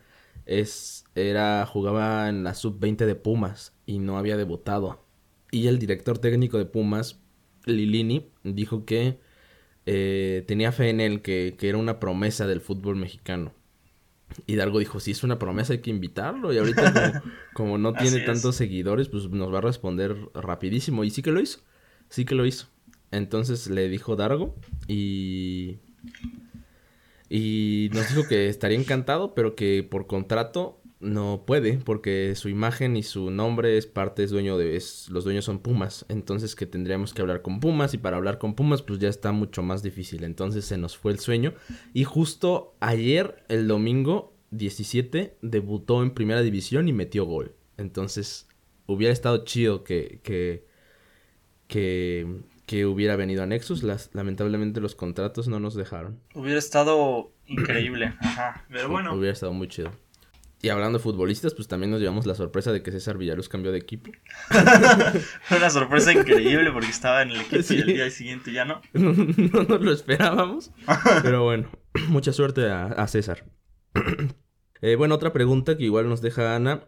es 0.46 1.04
era 1.16 1.66
jugaba 1.66 2.30
en 2.30 2.44
la 2.44 2.54
sub 2.54 2.80
20 2.80 3.06
de 3.06 3.16
Pumas 3.16 3.74
y 3.86 4.00
no 4.00 4.18
había 4.18 4.38
debutado. 4.38 5.04
Y 5.52 5.68
el 5.68 5.80
director 5.80 6.18
técnico 6.20 6.58
de 6.58 6.66
Pumas, 6.66 7.20
Lilini, 7.66 8.32
dijo 8.44 8.86
que 8.86 9.20
eh, 9.90 10.44
tenía 10.46 10.74
fe 10.74 10.90
en 10.90 11.00
él, 11.00 11.22
que, 11.22 11.56
que 11.58 11.70
era 11.70 11.78
una 11.78 11.98
promesa 11.98 12.46
del 12.46 12.60
fútbol 12.60 12.98
mexicano. 12.98 13.54
Y 14.46 14.58
Dargo 14.58 14.80
dijo, 14.80 15.00
si 15.00 15.12
es 15.12 15.24
una 15.24 15.40
promesa 15.40 15.72
hay 15.72 15.80
que 15.80 15.90
invitarlo. 15.90 16.52
Y 16.52 16.58
ahorita 16.58 16.94
como, 16.94 17.24
como 17.54 17.78
no 17.78 17.94
tiene 17.94 18.20
tantos 18.20 18.58
seguidores, 18.58 19.08
pues 19.08 19.30
nos 19.30 19.52
va 19.52 19.60
a 19.60 19.62
responder 19.62 20.16
rapidísimo. 20.34 21.06
Y 21.06 21.10
sí 21.10 21.22
que 21.22 21.32
lo 21.32 21.40
hizo. 21.40 21.62
Sí 22.10 22.26
que 22.26 22.36
lo 22.36 22.46
hizo. 22.46 22.68
Entonces 23.12 23.70
le 23.70 23.88
dijo 23.88 24.16
Dargo 24.16 24.56
y... 24.88 25.78
Y 27.30 27.90
nos 27.94 28.10
dijo 28.10 28.28
que 28.28 28.48
estaría 28.48 28.78
encantado, 28.78 29.34
pero 29.34 29.56
que 29.56 29.84
por 29.84 30.08
contrato 30.08 30.82
no 31.00 31.44
puede, 31.46 31.78
porque 31.78 32.34
su 32.36 32.50
imagen 32.50 32.98
y 32.98 33.04
su 33.04 33.30
nombre 33.30 33.78
es 33.78 33.86
parte, 33.86 34.24
es 34.24 34.32
dueño 34.32 34.58
de, 34.58 34.76
es, 34.76 35.10
los 35.10 35.24
dueños 35.24 35.46
son 35.46 35.60
Pumas, 35.60 36.06
entonces 36.10 36.56
que 36.56 36.66
tendríamos 36.66 37.14
que 37.14 37.22
hablar 37.22 37.42
con 37.42 37.60
Pumas 37.60 37.94
y 37.94 37.98
para 37.98 38.18
hablar 38.18 38.40
con 38.40 38.56
Pumas 38.56 38.82
pues 38.82 39.00
ya 39.00 39.10
está 39.10 39.32
mucho 39.32 39.62
más 39.62 39.84
difícil, 39.84 40.24
entonces 40.24 40.66
se 40.66 40.78
nos 40.78 40.98
fue 40.98 41.12
el 41.12 41.20
sueño 41.20 41.54
y 41.94 42.04
justo 42.04 42.76
ayer, 42.80 43.44
el 43.48 43.68
domingo 43.68 44.34
17, 44.52 45.38
debutó 45.42 46.02
en 46.02 46.12
primera 46.12 46.42
división 46.42 46.88
y 46.88 46.94
metió 46.94 47.26
gol, 47.26 47.54
entonces 47.78 48.48
hubiera 48.88 49.14
estado 49.14 49.44
chido 49.44 49.84
que, 49.84 50.20
que, 50.24 50.66
que, 51.68 52.42
que 52.66 52.86
hubiera 52.86 53.16
venido 53.16 53.44
a 53.44 53.46
Nexus. 53.46 53.84
Las, 53.84 54.10
lamentablemente 54.14 54.82
los 54.82 54.96
contratos 54.96 55.48
no 55.48 55.60
nos 55.60 55.76
dejaron. 55.76 56.20
Hubiera 56.34 56.58
estado 56.58 57.32
increíble, 57.46 58.14
ajá. 58.20 58.66
Pero 58.70 58.90
bueno. 58.90 59.14
Hubiera 59.14 59.34
estado 59.34 59.54
muy 59.54 59.68
chido. 59.68 59.92
Y 60.62 60.70
hablando 60.70 60.98
de 60.98 61.04
futbolistas, 61.04 61.54
pues 61.54 61.68
también 61.68 61.92
nos 61.92 62.00
llevamos 62.00 62.26
la 62.26 62.34
sorpresa 62.34 62.72
de 62.72 62.82
que 62.82 62.92
César 62.92 63.18
Villaluz 63.18 63.48
cambió 63.48 63.72
de 63.72 63.78
equipo. 63.78 64.12
Fue 65.44 65.58
una 65.58 65.70
sorpresa 65.70 66.12
increíble 66.12 66.72
porque 66.72 66.90
estaba 66.90 67.22
en 67.22 67.30
el 67.32 67.42
equipo 67.42 67.74
y 67.74 67.78
el 67.78 67.86
día 67.88 68.10
siguiente 68.10 68.52
ya 68.52 68.66
no. 68.66 68.82
no, 68.94 69.14
no 69.14 69.64
nos 69.64 69.82
lo 69.82 69.92
esperábamos. 69.92 70.72
Pero 71.22 71.44
bueno, 71.44 71.70
mucha 72.10 72.34
suerte 72.34 72.70
a, 72.70 72.86
a 72.88 73.08
César. 73.08 73.46
Eh, 74.80 74.96
bueno, 74.96 75.16
otra 75.16 75.34
pregunta 75.34 75.76
que 75.76 75.86
igual 75.86 76.08
nos 76.08 76.22
deja 76.22 76.56
Ana 76.56 76.84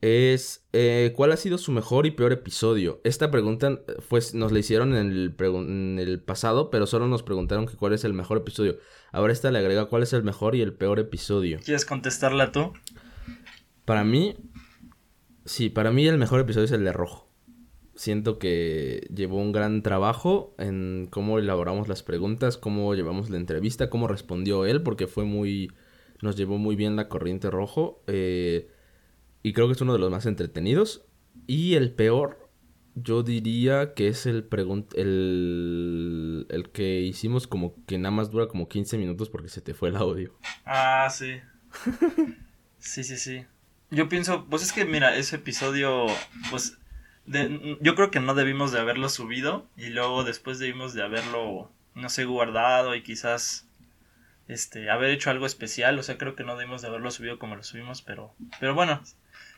es 0.00 0.68
eh, 0.72 1.12
¿cuál 1.16 1.32
ha 1.32 1.36
sido 1.36 1.58
su 1.58 1.72
mejor 1.72 2.06
y 2.06 2.12
peor 2.12 2.30
episodio? 2.32 3.00
Esta 3.02 3.32
pregunta 3.32 3.80
pues, 4.08 4.34
nos 4.34 4.52
la 4.52 4.60
hicieron 4.60 4.94
en 4.94 5.10
el, 5.10 5.36
pregun- 5.36 5.66
en 5.68 5.98
el 5.98 6.22
pasado, 6.22 6.70
pero 6.70 6.86
solo 6.86 7.08
nos 7.08 7.24
preguntaron 7.24 7.66
que 7.66 7.74
cuál 7.74 7.92
es 7.92 8.04
el 8.04 8.12
mejor 8.12 8.38
episodio. 8.38 8.76
Ahora 9.10 9.32
esta 9.32 9.50
le 9.50 9.58
agrega 9.58 9.86
cuál 9.86 10.04
es 10.04 10.12
el 10.12 10.22
mejor 10.22 10.54
y 10.54 10.60
el 10.62 10.74
peor 10.74 11.00
episodio. 11.00 11.58
¿Quieres 11.64 11.84
contestarla 11.84 12.52
tú? 12.52 12.72
Para 13.84 14.04
mí, 14.04 14.36
sí, 15.44 15.68
para 15.70 15.90
mí 15.92 16.06
el 16.06 16.18
mejor 16.18 16.40
episodio 16.40 16.64
es 16.66 16.72
el 16.72 16.84
de 16.84 16.92
Rojo. 16.92 17.28
Siento 17.94 18.38
que 18.38 19.06
llevó 19.14 19.36
un 19.38 19.52
gran 19.52 19.82
trabajo 19.82 20.54
en 20.58 21.06
cómo 21.10 21.38
elaboramos 21.38 21.86
las 21.88 22.02
preguntas, 22.02 22.56
cómo 22.56 22.94
llevamos 22.94 23.30
la 23.30 23.36
entrevista, 23.36 23.88
cómo 23.88 24.08
respondió 24.08 24.64
él, 24.66 24.82
porque 24.82 25.06
fue 25.06 25.24
muy... 25.24 25.70
nos 26.22 26.36
llevó 26.36 26.58
muy 26.58 26.74
bien 26.76 26.96
la 26.96 27.08
corriente 27.08 27.50
Rojo. 27.50 28.02
eh, 28.06 28.68
y 29.42 29.52
creo 29.52 29.66
que 29.66 29.74
es 29.74 29.80
uno 29.82 29.92
de 29.92 29.98
los 29.98 30.10
más 30.10 30.26
entretenidos. 30.26 31.04
Y 31.46 31.74
el 31.74 31.92
peor, 31.92 32.48
yo 32.94 33.22
diría 33.22 33.92
que 33.94 34.08
es 34.08 34.24
el, 34.26 34.48
el, 34.94 36.46
el 36.48 36.70
que 36.70 37.00
hicimos 37.02 37.46
como 37.46 37.74
que 37.84 37.98
nada 37.98 38.10
más 38.14 38.30
dura 38.30 38.48
como 38.48 38.68
15 38.68 38.96
minutos 38.98 39.28
porque 39.28 39.48
se 39.50 39.60
te 39.60 39.74
fue 39.74 39.90
el 39.90 39.96
audio. 39.96 40.32
Ah, 40.64 41.08
sí. 41.10 41.34
Sí, 42.78 43.02
sí, 43.02 43.16
sí. 43.16 43.46
Yo 43.94 44.08
pienso, 44.08 44.44
pues 44.46 44.62
es 44.62 44.72
que 44.72 44.84
mira, 44.84 45.16
ese 45.16 45.36
episodio, 45.36 46.06
pues 46.50 46.78
de- 47.26 47.78
yo 47.80 47.94
creo 47.94 48.10
que 48.10 48.20
no 48.20 48.34
debimos 48.34 48.72
de 48.72 48.80
haberlo 48.80 49.08
subido 49.08 49.66
y 49.76 49.86
luego 49.90 50.24
después 50.24 50.58
debimos 50.58 50.94
de 50.94 51.02
haberlo, 51.02 51.70
no 51.94 52.08
sé, 52.08 52.24
guardado 52.24 52.94
y 52.94 53.02
quizás 53.02 53.66
este 54.48 54.90
haber 54.90 55.10
hecho 55.10 55.30
algo 55.30 55.46
especial, 55.46 55.98
o 55.98 56.02
sea, 56.02 56.18
creo 56.18 56.34
que 56.36 56.44
no 56.44 56.56
debimos 56.56 56.82
de 56.82 56.88
haberlo 56.88 57.10
subido 57.10 57.38
como 57.38 57.56
lo 57.56 57.62
subimos, 57.62 58.02
pero 58.02 58.34
pero 58.60 58.74
bueno, 58.74 59.00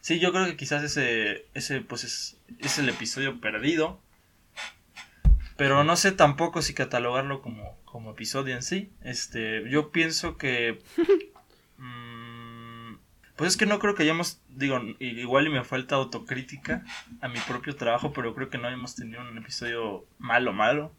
sí, 0.00 0.20
yo 0.20 0.32
creo 0.32 0.46
que 0.46 0.56
quizás 0.56 0.82
ese 0.84 1.46
ese 1.54 1.80
pues 1.80 2.04
es, 2.04 2.36
es 2.60 2.78
el 2.78 2.88
episodio 2.88 3.40
perdido. 3.40 4.00
Pero 5.56 5.84
no 5.84 5.96
sé 5.96 6.12
tampoco 6.12 6.60
si 6.60 6.74
catalogarlo 6.74 7.40
como, 7.40 7.78
como 7.86 8.10
episodio 8.10 8.54
en 8.54 8.62
sí. 8.62 8.90
Este, 9.02 9.68
yo 9.70 9.90
pienso 9.90 10.36
que 10.36 10.78
Mm, 11.78 12.15
Pues 13.36 13.50
es 13.52 13.56
que 13.56 13.66
no 13.66 13.78
creo 13.78 13.94
que 13.94 14.02
hayamos, 14.02 14.40
digo, 14.48 14.80
igual 14.98 15.46
y 15.46 15.50
me 15.50 15.62
falta 15.64 15.94
autocrítica 15.96 16.84
a 17.20 17.28
mi 17.28 17.38
propio 17.40 17.76
trabajo, 17.76 18.12
pero 18.12 18.34
creo 18.34 18.48
que 18.48 18.58
no 18.58 18.68
hemos 18.68 18.94
tenido 18.94 19.20
un 19.20 19.36
episodio 19.36 20.06
malo, 20.18 20.52
malo. 20.52 20.92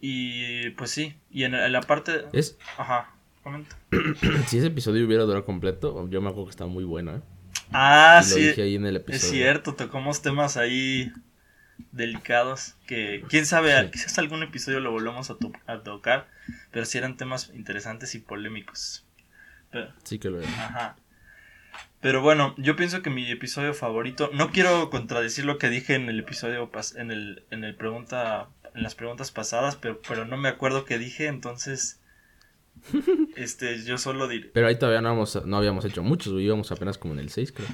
Y 0.00 0.70
pues 0.70 0.90
sí, 0.90 1.14
y 1.30 1.44
en, 1.44 1.52
la 1.72 1.80
parte... 1.80 2.24
Es, 2.32 2.58
Ajá, 2.76 3.10
comenta. 3.42 3.76
si 4.48 4.58
ese 4.58 4.66
episodio 4.66 5.06
hubiera 5.06 5.24
durado 5.24 5.44
completo, 5.44 6.08
yo 6.10 6.20
me 6.20 6.28
acuerdo 6.28 6.46
que 6.46 6.50
estaba 6.50 6.70
muy 6.70 6.84
bueno, 6.84 7.16
¿eh? 7.16 7.20
Ah, 7.72 8.20
Y 8.24 8.28
lo 8.28 8.34
sí, 8.34 8.40
dije 8.48 8.62
ahí 8.62 8.74
en 8.76 8.86
el 8.86 9.02
es 9.08 9.22
cierto, 9.22 9.74
tocamos 9.74 10.20
temas 10.22 10.56
ahí 10.56 11.10
delicados 11.92 12.74
que 12.86 13.24
quién 13.28 13.46
sabe, 13.46 13.84
Sí. 13.84 13.90
quizás 13.92 14.18
algún 14.18 14.42
episodio 14.42 14.80
lo 14.80 14.90
volvamos 14.90 15.30
a, 15.30 15.36
to- 15.36 15.52
a 15.66 15.78
tocar, 15.82 16.28
pero 16.70 16.84
sí 16.86 16.98
eran 16.98 17.16
temas 17.16 17.50
interesantes 17.54 18.14
y 18.14 18.18
polémicos. 18.18 19.04
Pero, 19.74 19.92
Sí 20.04 20.18
que 20.18 20.30
lo 20.30 20.40
era. 20.40 20.48
Ajá. 20.48 20.96
Pero 22.00 22.20
bueno, 22.22 22.54
yo 22.58 22.76
pienso 22.76 23.02
que 23.02 23.10
mi 23.10 23.30
episodio 23.30 23.74
favorito, 23.74 24.30
no 24.32 24.50
quiero 24.50 24.88
contradecir 24.90 25.44
lo 25.44 25.58
que 25.58 25.68
dije 25.70 25.94
en 25.94 26.08
el 26.08 26.18
episodio 26.20 26.70
en 26.96 27.10
el 27.10 27.44
en 27.50 27.64
el 27.64 27.74
pregunta 27.74 28.48
en 28.74 28.82
las 28.82 28.94
preguntas 28.94 29.30
pasadas, 29.30 29.76
pero 29.76 30.00
pero 30.06 30.24
no 30.24 30.36
me 30.36 30.48
acuerdo 30.48 30.84
qué 30.84 30.98
dije, 30.98 31.26
entonces 31.26 32.00
este 33.36 33.82
yo 33.84 33.98
solo 33.98 34.28
diré, 34.28 34.50
Pero 34.52 34.66
ahí 34.66 34.78
todavía 34.78 35.00
no, 35.00 35.08
habíamos, 35.10 35.46
no 35.46 35.56
habíamos 35.56 35.84
hecho 35.84 36.02
muchos, 36.02 36.38
íbamos 36.40 36.70
apenas 36.72 36.98
como 36.98 37.14
en 37.14 37.20
el 37.20 37.30
6, 37.30 37.52
creo. 37.52 37.68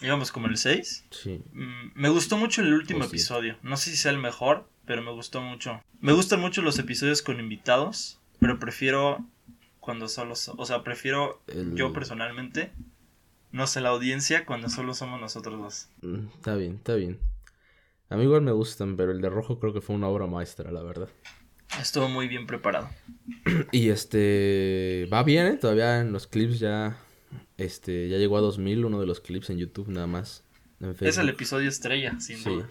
íbamos 0.00 0.30
como 0.32 0.46
en 0.46 0.52
el 0.52 0.58
6. 0.58 1.06
Sí. 1.10 1.42
Mm, 1.52 1.90
Me 1.94 2.08
gustó 2.08 2.36
mucho 2.36 2.62
el 2.62 2.72
último 2.72 3.00
Oh, 3.00 3.06
episodio. 3.06 3.56
No 3.62 3.76
sé 3.76 3.90
si 3.90 3.96
sea 3.96 4.12
el 4.12 4.18
mejor, 4.18 4.68
pero 4.86 5.02
me 5.02 5.10
gustó 5.10 5.40
mucho. 5.40 5.82
Me 6.00 6.12
gustan 6.12 6.40
mucho 6.40 6.62
los 6.62 6.78
episodios 6.78 7.22
con 7.22 7.40
invitados, 7.40 8.20
pero 8.38 8.58
prefiero 8.58 9.24
cuando 9.80 10.08
solo, 10.08 10.34
so- 10.36 10.54
o 10.58 10.64
sea, 10.66 10.82
prefiero 10.84 11.42
El- 11.46 11.74
yo 11.74 11.92
personalmente, 11.92 12.70
no 13.52 13.66
sé 13.66 13.80
la 13.80 13.88
audiencia, 13.90 14.44
cuando 14.46 14.68
solo 14.68 14.94
somos 14.94 15.20
nosotros 15.20 15.58
dos. 15.60 15.88
Mm, 16.02 16.28
Está 16.36 16.54
bien, 16.54 16.74
está 16.76 16.94
bien. 16.94 17.18
A 18.08 18.16
mí 18.16 18.24
igual 18.24 18.42
me 18.42 18.52
gustan, 18.52 18.96
pero 18.96 19.12
el 19.12 19.20
de 19.20 19.30
rojo 19.30 19.58
creo 19.58 19.72
que 19.72 19.80
fue 19.80 19.96
una 19.96 20.08
obra 20.08 20.26
maestra, 20.26 20.70
la 20.72 20.82
verdad. 20.82 21.08
Estuvo 21.80 22.08
muy 22.08 22.28
bien 22.28 22.46
preparado. 22.46 22.88
Y 23.72 23.88
este 23.90 25.08
va 25.12 25.22
bien, 25.22 25.46
¿eh? 25.46 25.56
Todavía 25.56 26.00
en 26.00 26.12
los 26.12 26.26
clips 26.26 26.58
ya 26.58 26.96
este 27.56 28.08
ya 28.08 28.16
llegó 28.16 28.36
a 28.36 28.40
2000 28.40 28.84
uno 28.84 29.00
de 29.00 29.06
los 29.06 29.20
clips 29.20 29.50
en 29.50 29.58
YouTube 29.58 29.88
nada 29.88 30.06
más. 30.08 30.44
Es 31.00 31.18
el 31.18 31.28
episodio 31.28 31.68
estrella, 31.68 32.18
sin 32.20 32.38
Sí. 32.38 32.50
duda. 32.50 32.70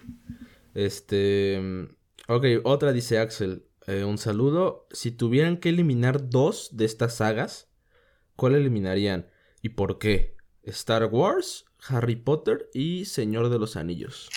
Este, 0.73 1.87
ok, 2.27 2.45
otra 2.63 2.91
dice 2.91 3.19
Axel, 3.19 3.63
eh, 3.89 4.03
un 4.03 4.17
saludo. 4.17 4.87
Si 4.91 5.11
tuvieran 5.11 5.57
que 5.57 5.69
eliminar 5.69 6.29
dos 6.29 6.69
de 6.73 6.85
estas 6.85 7.15
sagas, 7.15 7.69
¿cuál 8.35 8.55
eliminarían 8.55 9.27
y 9.61 9.69
por 9.69 9.97
qué? 9.99 10.35
Star 10.63 11.05
Wars, 11.05 11.65
Harry 11.87 12.15
Potter 12.15 12.69
y 12.73 13.05
Señor 13.05 13.49
de 13.49 13.59
los 13.59 13.75
Anillos. 13.75 14.29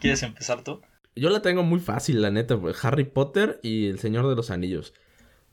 ¿Quieres 0.00 0.22
empezar 0.22 0.64
tú? 0.64 0.80
Yo 1.16 1.30
la 1.30 1.42
tengo 1.42 1.62
muy 1.64 1.80
fácil, 1.80 2.22
la 2.22 2.30
neta, 2.30 2.60
pues, 2.60 2.84
Harry 2.84 3.04
Potter 3.04 3.58
y 3.62 3.86
El 3.88 3.98
Señor 3.98 4.28
de 4.28 4.36
los 4.36 4.50
Anillos. 4.50 4.94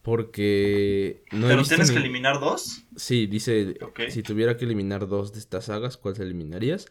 Porque 0.03 1.23
no 1.31 1.47
Pero 1.47 1.63
tienes 1.63 1.89
ni- 1.89 1.95
que 1.95 1.99
eliminar 1.99 2.39
dos. 2.39 2.83
Sí, 2.95 3.25
dice, 3.25 3.75
si 4.09 4.21
tuviera 4.21 4.55
que 4.55 4.65
eliminar 4.65 5.07
dos 5.07 5.33
de 5.33 5.39
estas 5.39 5.65
sagas, 5.65 5.97
¿cuáles 5.97 6.19
eliminarías? 6.19 6.85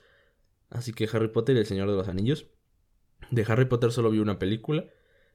Así 0.68 0.92
que 0.92 1.08
Harry 1.12 1.28
Potter 1.28 1.54
y 1.56 1.60
El 1.60 1.66
Señor 1.66 1.88
de 1.88 1.96
los 1.96 2.08
Anillos. 2.08 2.46
De 3.30 3.44
Harry 3.48 3.66
Potter 3.66 3.92
solo 3.92 4.10
vi 4.10 4.18
una 4.18 4.38
película 4.40 4.86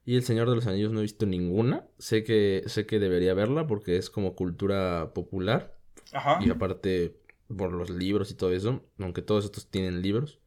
y 0.10 0.16
El 0.16 0.24
Señor 0.24 0.50
de 0.50 0.56
los 0.56 0.66
Anillos 0.66 0.92
no 0.92 0.98
he 0.98 1.04
visto 1.04 1.28
ninguna. 1.28 1.86
Sé 2.00 2.24
que 2.24 2.63
sé 2.66 2.88
que 2.88 2.98
debería 2.98 3.36
verla 3.36 3.68
porque 3.68 3.96
es 3.96 4.10
como 4.10 4.34
cultura 4.34 5.13
popular 5.13 5.78
Ajá. 6.13 6.39
y 6.42 6.50
aparte 6.50 7.20
por 7.56 7.72
los 7.74 7.92
libros 7.92 8.32
y 8.32 8.34
todo 8.34 8.51
eso, 8.51 8.84
aunque 8.98 9.22
todos 9.22 9.46
estos 9.46 9.70
tienen 9.70 10.01
libros. 10.01 10.39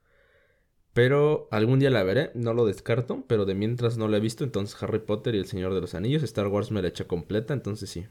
Pero 0.93 1.47
algún 1.53 1.79
día 1.79 1.91
la 1.91 2.03
veré, 2.03 2.33
no 2.35 2.55
lo 2.55 2.67
descarto, 2.67 3.25
pero 3.29 3.45
de 3.45 3.55
mientras 3.55 3.97
no 3.97 4.09
la 4.09 4.17
he 4.17 4.21
visto, 4.21 4.43
entonces 4.43 4.83
Harry 4.83 4.99
Potter 4.99 5.37
y 5.37 5.39
El 5.39 5.47
Señor 5.47 5.75
de 5.75 5.81
los 5.81 5.95
Anillos, 5.95 6.25
Star 6.25 6.49
Wars 6.49 6.73
me 6.73 6.83
la 6.83 6.89
echa 6.89 7.07
completa, 7.07 7.55
entonces 7.55 7.89
sí. 7.89 8.09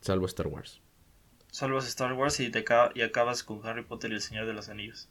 Salvo 0.00 0.26
Star 0.26 0.48
Wars. 0.48 0.82
Salvas 1.52 1.86
Star 1.86 2.14
Wars 2.14 2.40
y, 2.40 2.50
te 2.50 2.64
y 2.96 3.02
acabas 3.02 3.44
con 3.44 3.64
Harry 3.64 3.84
Potter 3.84 4.10
y 4.10 4.14
el 4.14 4.20
Señor 4.20 4.48
de 4.48 4.54
los 4.54 4.68
Anillos. 4.68 5.08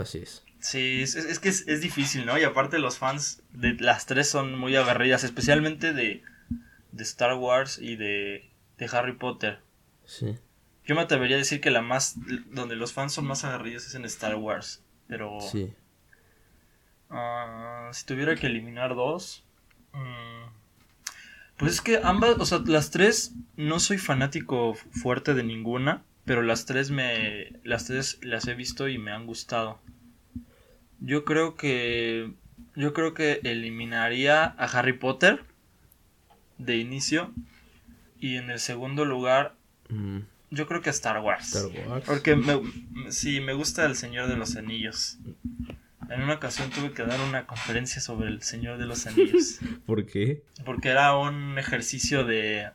Así 0.00 0.18
es. 0.18 0.44
Sí, 0.58 1.02
es, 1.02 1.14
es 1.16 1.38
que 1.38 1.48
es, 1.48 1.66
es 1.68 1.80
difícil, 1.80 2.26
¿no? 2.26 2.38
Y 2.38 2.44
aparte 2.44 2.78
los 2.78 2.98
fans 2.98 3.42
de 3.52 3.74
las 3.74 4.06
tres 4.06 4.28
son 4.28 4.58
muy 4.58 4.76
agarridas, 4.76 5.24
especialmente 5.24 5.92
de, 5.92 6.22
de 6.92 7.02
Star 7.02 7.34
Wars 7.34 7.78
y 7.78 7.96
de, 7.96 8.50
de 8.78 8.86
Harry 8.92 9.14
Potter. 9.14 9.60
Sí. 10.04 10.36
Yo 10.84 10.94
me 10.94 11.02
atrevería 11.02 11.36
a 11.36 11.38
decir 11.38 11.60
que 11.60 11.70
la 11.70 11.82
más, 11.82 12.16
donde 12.50 12.76
los 12.76 12.92
fans 12.92 13.12
son 13.12 13.26
más 13.26 13.44
agarridos 13.44 13.86
es 13.86 13.94
en 13.94 14.04
Star 14.04 14.34
Wars. 14.36 14.82
Pero 15.06 15.38
Sí. 15.40 15.72
ah, 17.10 17.90
si 17.92 18.04
tuviera 18.06 18.36
que 18.36 18.46
eliminar 18.46 18.94
dos, 18.94 19.44
mm, 19.92 20.50
pues 21.56 21.72
es 21.74 21.80
que 21.80 22.00
ambas, 22.02 22.36
o 22.38 22.46
sea, 22.46 22.60
las 22.66 22.90
tres, 22.90 23.32
no 23.56 23.80
soy 23.80 23.98
fanático 23.98 24.74
fuerte 24.74 25.34
de 25.34 25.42
ninguna, 25.42 26.02
pero 26.24 26.42
las 26.42 26.66
tres 26.66 26.90
me, 26.90 27.52
las 27.64 27.86
tres 27.86 28.18
las 28.22 28.46
he 28.48 28.54
visto 28.54 28.88
y 28.88 28.98
me 28.98 29.10
han 29.12 29.26
gustado. 29.26 29.80
Yo 31.00 31.24
creo 31.24 31.56
que, 31.56 32.32
yo 32.76 32.92
creo 32.92 33.14
que 33.14 33.40
eliminaría 33.44 34.44
a 34.44 34.64
Harry 34.66 34.92
Potter 34.92 35.44
de 36.58 36.76
inicio 36.76 37.32
y 38.18 38.36
en 38.36 38.50
el 38.50 38.58
segundo 38.58 39.04
lugar, 39.04 39.54
Mm, 39.88 40.20
yo 40.52 40.68
creo 40.68 40.82
que 40.82 40.90
a 40.90 40.92
Star 40.92 41.18
Wars. 41.18 41.52
Star 41.52 41.66
Wars. 41.88 42.04
Porque 42.06 42.36
me, 42.36 42.60
me- 42.92 43.10
sí, 43.10 43.40
me 43.40 43.54
gusta 43.54 43.84
el 43.86 43.96
Señor 43.96 44.28
de 44.28 44.36
los 44.36 44.54
Anillos. 44.54 45.18
En 46.08 46.22
una 46.22 46.34
ocasión 46.34 46.70
tuve 46.70 46.92
que 46.92 47.02
dar 47.02 47.20
una 47.20 47.46
conferencia 47.46 48.00
sobre 48.00 48.28
el 48.28 48.40
Señor 48.42 48.78
de 48.78 48.86
los 48.86 49.06
Anillos. 49.08 49.58
¿Por 49.86 50.06
qué? 50.06 50.42
Porque 50.64 50.90
era 50.90 51.16
un 51.16 51.58
ejercicio 51.58 52.24
de, 52.24 52.70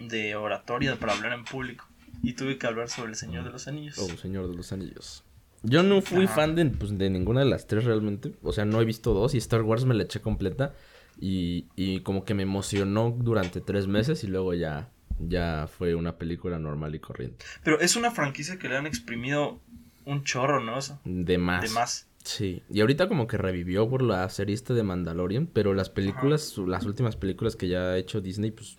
de 0.00 0.36
oratoria 0.36 0.94
para 0.96 1.14
hablar 1.14 1.32
en 1.32 1.44
público. 1.44 1.87
Y 2.22 2.34
tuve 2.34 2.58
que 2.58 2.66
hablar 2.66 2.88
sobre 2.88 3.10
el 3.10 3.16
Señor 3.16 3.44
de 3.44 3.50
los 3.50 3.68
Anillos. 3.68 3.98
Oh, 3.98 4.16
Señor 4.16 4.48
de 4.48 4.56
los 4.56 4.72
Anillos. 4.72 5.24
Yo 5.62 5.82
no 5.82 6.02
fui 6.02 6.24
Ajá. 6.24 6.34
fan 6.34 6.54
de, 6.54 6.66
pues, 6.66 6.96
de 6.96 7.10
ninguna 7.10 7.40
de 7.40 7.46
las 7.46 7.66
tres 7.66 7.84
realmente. 7.84 8.34
O 8.42 8.52
sea, 8.52 8.64
no 8.64 8.80
he 8.80 8.84
visto 8.84 9.14
dos 9.14 9.34
y 9.34 9.38
Star 9.38 9.62
Wars 9.62 9.84
me 9.84 9.94
la 9.94 10.04
eché 10.04 10.20
completa. 10.20 10.74
Y, 11.20 11.66
y 11.74 12.00
como 12.00 12.24
que 12.24 12.34
me 12.34 12.44
emocionó 12.44 13.10
durante 13.18 13.60
tres 13.60 13.88
meses 13.88 14.22
y 14.22 14.28
luego 14.28 14.54
ya, 14.54 14.90
ya 15.18 15.66
fue 15.68 15.94
una 15.96 16.16
película 16.16 16.58
normal 16.60 16.94
y 16.94 17.00
corriente. 17.00 17.44
Pero 17.64 17.80
es 17.80 17.96
una 17.96 18.12
franquicia 18.12 18.58
que 18.58 18.68
le 18.68 18.76
han 18.76 18.86
exprimido 18.86 19.60
un 20.04 20.22
chorro, 20.22 20.62
¿no? 20.62 20.78
Eso, 20.78 21.00
De 21.04 21.38
más. 21.38 21.62
De 21.62 21.70
más. 21.70 22.08
Sí, 22.22 22.62
y 22.70 22.80
ahorita 22.80 23.08
como 23.08 23.26
que 23.26 23.36
revivió 23.38 23.88
por 23.88 24.02
la 24.02 24.28
serie 24.28 24.54
esta 24.54 24.74
de 24.74 24.82
Mandalorian, 24.82 25.46
pero 25.46 25.72
las 25.74 25.88
películas, 25.88 26.56
las 26.58 26.84
últimas 26.84 27.16
películas 27.16 27.56
que 27.56 27.68
ya 27.68 27.80
ha 27.92 27.96
hecho 27.98 28.20
Disney, 28.20 28.50
pues 28.50 28.76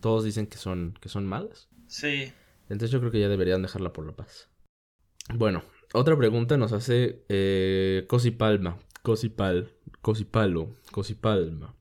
todos 0.00 0.24
dicen 0.24 0.46
que 0.46 0.58
son, 0.58 0.96
que 1.00 1.08
son 1.08 1.26
malas. 1.26 1.68
Sí. 1.86 2.32
Entonces 2.68 2.90
yo 2.90 3.00
creo 3.00 3.12
que 3.12 3.20
ya 3.20 3.28
deberían 3.28 3.62
dejarla 3.62 3.92
por 3.92 4.06
la 4.06 4.16
paz. 4.16 4.48
Bueno, 5.34 5.62
otra 5.92 6.16
pregunta 6.16 6.56
nos 6.56 6.72
hace 6.72 7.24
eh, 7.28 8.04
Cosipalma, 8.08 8.78
Cosipal, 9.02 9.72
Cosipalo, 10.00 10.76
Cosipalma. 10.90 11.74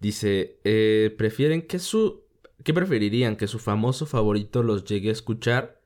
Dice, 0.00 0.60
eh, 0.64 1.14
¿prefieren 1.16 1.62
que 1.62 1.78
su... 1.78 2.24
¿Qué 2.64 2.74
preferirían? 2.74 3.36
¿Que 3.36 3.46
su 3.46 3.58
famoso 3.58 4.06
favorito 4.06 4.62
los 4.62 4.84
llegue 4.84 5.10
a 5.10 5.12
escuchar 5.12 5.80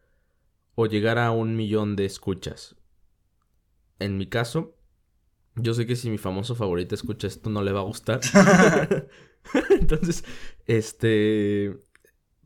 o 0.74 0.86
llegar 0.86 1.18
a 1.18 1.30
un 1.30 1.54
millón 1.56 1.96
de 1.96 2.06
escuchas? 2.06 2.76
En 3.98 4.16
mi 4.16 4.26
caso, 4.26 4.74
yo 5.54 5.74
sé 5.74 5.86
que 5.86 5.96
si 5.96 6.10
mi 6.10 6.18
famoso 6.18 6.54
favorito 6.54 6.94
escucha 6.94 7.26
esto 7.26 7.50
no 7.50 7.62
le 7.62 7.72
va 7.72 7.80
a 7.80 7.84
gustar. 7.84 8.20
Entonces, 9.70 10.24
este... 10.66 11.78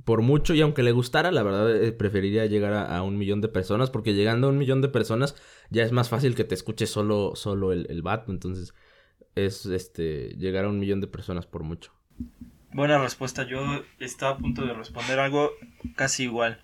Por 0.07 0.23
mucho, 0.23 0.55
y 0.55 0.63
aunque 0.63 0.83
le 0.83 0.93
gustara, 0.93 1.31
la 1.33 1.43
verdad 1.43 1.77
eh, 1.83 1.93
preferiría 1.93 2.47
llegar 2.47 2.73
a, 2.73 2.97
a 2.97 3.03
un 3.03 3.19
millón 3.19 3.41
de 3.43 3.49
personas, 3.49 3.91
porque 3.91 4.15
llegando 4.15 4.47
a 4.47 4.51
un 4.51 4.57
millón 4.57 4.81
de 4.81 4.89
personas 4.89 5.35
ya 5.69 5.83
es 5.83 5.91
más 5.93 6.09
fácil 6.09 6.35
que 6.35 6.45
te 6.45 6.55
escuche 6.55 6.87
solo, 6.87 7.33
solo 7.35 7.73
el, 7.73 7.87
el 7.91 8.03
vato. 8.03 8.31
Entonces, 8.33 8.73
es 9.35 9.67
este 9.67 10.29
llegar 10.39 10.65
a 10.65 10.69
un 10.69 10.79
millón 10.79 11.01
de 11.01 11.09
personas 11.09 11.47
por 11.47 11.65
mucho. 11.65 11.93
Buena 12.73 12.99
respuesta. 13.03 13.43
Yo 13.49 13.61
estaba 13.99 14.33
a 14.33 14.39
punto 14.39 14.65
de 14.65 14.75
responder 14.75 15.19
algo 15.19 15.51
casi 15.97 16.23
igual. 16.23 16.63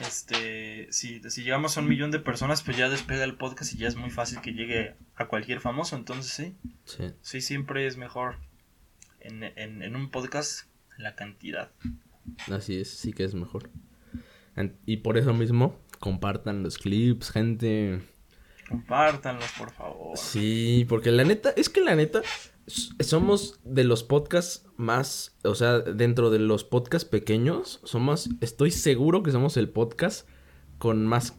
Este, 0.00 0.86
si, 0.92 1.20
si 1.30 1.42
llegamos 1.42 1.76
a 1.76 1.80
un 1.80 1.88
millón 1.88 2.10
de 2.10 2.18
personas, 2.20 2.62
pues 2.62 2.76
ya 2.76 2.88
despega 2.88 3.24
el 3.24 3.36
podcast 3.36 3.72
y 3.74 3.78
ya 3.78 3.88
es 3.88 3.96
muy 3.96 4.10
fácil 4.10 4.40
que 4.40 4.52
llegue 4.52 4.94
a 5.16 5.26
cualquier 5.28 5.60
famoso. 5.60 5.96
Entonces 5.96 6.30
sí, 6.32 6.54
Sí. 6.84 7.04
sí 7.22 7.40
siempre 7.40 7.86
es 7.86 7.96
mejor 7.96 8.36
en, 9.20 9.42
en, 9.44 9.82
en 9.82 9.96
un 9.96 10.10
podcast 10.10 10.66
la 10.98 11.14
cantidad. 11.14 11.70
Así 12.50 12.80
es, 12.80 12.90
sí 12.90 13.12
que 13.12 13.24
es 13.24 13.34
mejor. 13.34 13.70
Y 14.86 14.98
por 14.98 15.18
eso 15.18 15.32
mismo, 15.34 15.76
compartan 16.00 16.62
los 16.62 16.78
clips, 16.78 17.30
gente. 17.30 18.00
Compártanlos, 18.68 19.50
por 19.56 19.70
favor. 19.70 20.16
Sí, 20.16 20.84
porque 20.88 21.10
la 21.10 21.24
neta, 21.24 21.50
es 21.50 21.68
que 21.68 21.80
la 21.80 21.94
neta, 21.94 22.22
somos 22.66 23.60
de 23.64 23.84
los 23.84 24.02
podcasts 24.02 24.66
más, 24.76 25.36
o 25.44 25.54
sea, 25.54 25.80
dentro 25.80 26.30
de 26.30 26.38
los 26.38 26.64
podcasts 26.64 27.08
pequeños, 27.08 27.80
somos, 27.84 28.28
estoy 28.40 28.70
seguro 28.70 29.22
que 29.22 29.30
somos 29.30 29.56
el 29.56 29.70
podcast 29.70 30.28
con 30.78 31.06
más, 31.06 31.32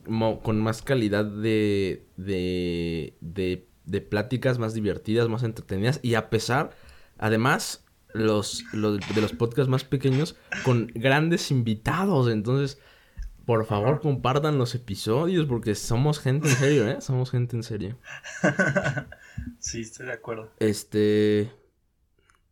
con 0.44 0.60
más 0.62 0.82
calidad 0.82 1.26
de, 1.26 2.08
de, 2.18 3.18
de, 3.22 3.68
de 3.86 4.02
pláticas 4.02 4.60
más 4.60 4.74
divertidas, 4.74 5.30
más 5.30 5.44
entretenidas, 5.44 6.00
y 6.02 6.16
a 6.16 6.30
pesar, 6.30 6.72
además, 7.18 7.86
los, 8.14 8.64
los 8.74 9.00
de 9.00 9.22
los 9.22 9.34
podcasts 9.34 9.70
más 9.70 9.84
pequeños 9.84 10.36
con 10.64 10.88
grandes 10.94 11.52
invitados, 11.52 12.30
entonces... 12.30 12.80
Por 13.46 13.66
favor, 13.66 14.00
compartan 14.00 14.60
los 14.60 14.76
episodios 14.76 15.48
porque 15.48 15.74
somos 15.74 16.20
gente 16.20 16.48
en 16.48 16.56
serio, 16.56 16.88
¿eh? 16.88 17.02
Somos 17.02 17.32
gente 17.32 17.56
en 17.56 17.64
serio. 17.64 17.98
Sí, 19.60 19.82
estoy 19.82 20.08
de 20.08 20.14
acuerdo. 20.14 20.52
Este. 20.60 21.52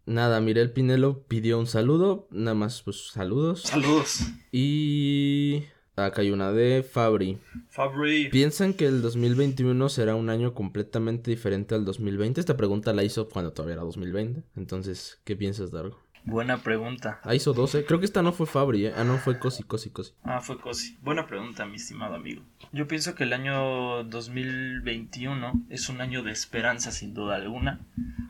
Nada, 0.05 0.39
Mirel 0.39 0.71
Pinelo 0.71 1.23
pidió 1.27 1.59
un 1.59 1.67
saludo. 1.67 2.27
Nada 2.31 2.55
más, 2.55 2.81
pues 2.81 3.09
saludos. 3.09 3.63
Saludos. 3.63 4.21
Y. 4.51 5.65
Acá 5.97 6.21
hay 6.21 6.29
una 6.29 6.51
de 6.51 6.83
Fabri. 6.83 7.39
Fabri. 7.69 8.29
¿Piensan 8.29 8.75
que 8.75 8.85
el 8.85 9.01
2021 9.01 9.89
será 9.89 10.13
un 10.13 10.29
año 10.29 10.53
completamente 10.53 11.31
diferente 11.31 11.73
al 11.73 11.85
2020? 11.85 12.39
Esta 12.39 12.55
pregunta 12.55 12.93
la 12.93 13.03
hizo 13.03 13.27
cuando 13.27 13.51
todavía 13.51 13.73
era 13.73 13.83
2020. 13.83 14.43
Entonces, 14.57 15.19
¿qué 15.23 15.35
piensas, 15.35 15.71
Dargo? 15.71 15.99
Buena 16.23 16.61
pregunta. 16.61 17.19
Ah, 17.23 17.33
hizo 17.33 17.51
12. 17.51 17.85
Creo 17.85 17.99
que 17.99 18.05
esta 18.05 18.21
no 18.21 18.31
fue 18.31 18.45
Fabri, 18.45 18.85
¿eh? 18.85 18.93
Ah, 18.95 19.03
no, 19.03 19.17
fue 19.17 19.39
Cosi, 19.39 19.63
Cosi, 19.63 19.89
Cosi. 19.89 20.13
Ah, 20.21 20.39
fue 20.39 20.59
Cosi. 20.59 20.99
Buena 21.01 21.25
pregunta, 21.25 21.65
mi 21.65 21.77
estimado 21.77 22.13
amigo. 22.13 22.43
Yo 22.71 22.87
pienso 22.87 23.15
que 23.15 23.23
el 23.23 23.33
año 23.33 24.03
2021 24.03 25.65
es 25.69 25.89
un 25.89 26.01
año 26.01 26.21
de 26.21 26.31
esperanza, 26.31 26.91
sin 26.91 27.15
duda 27.15 27.37
alguna. 27.37 27.79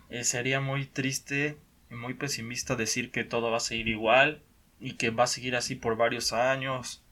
Eh, 0.08 0.23
sería 0.23 0.62
muy 0.62 0.86
triste 0.86 1.58
y 1.91 1.95
muy 1.95 2.13
pesimista 2.13 2.77
decir 2.77 3.12
que 3.12 3.25
todo 3.25 3.51
va 3.51 3.58
a 3.58 3.60
seguir 3.60 3.89
igual 3.89 4.41
y 4.80 4.93
que 4.93 5.10
va 5.10 5.25
a 5.25 5.27
seguir 5.27 5.58
así 5.58 5.75
por 5.75 5.97
varios 5.97 6.32
años 6.32 7.03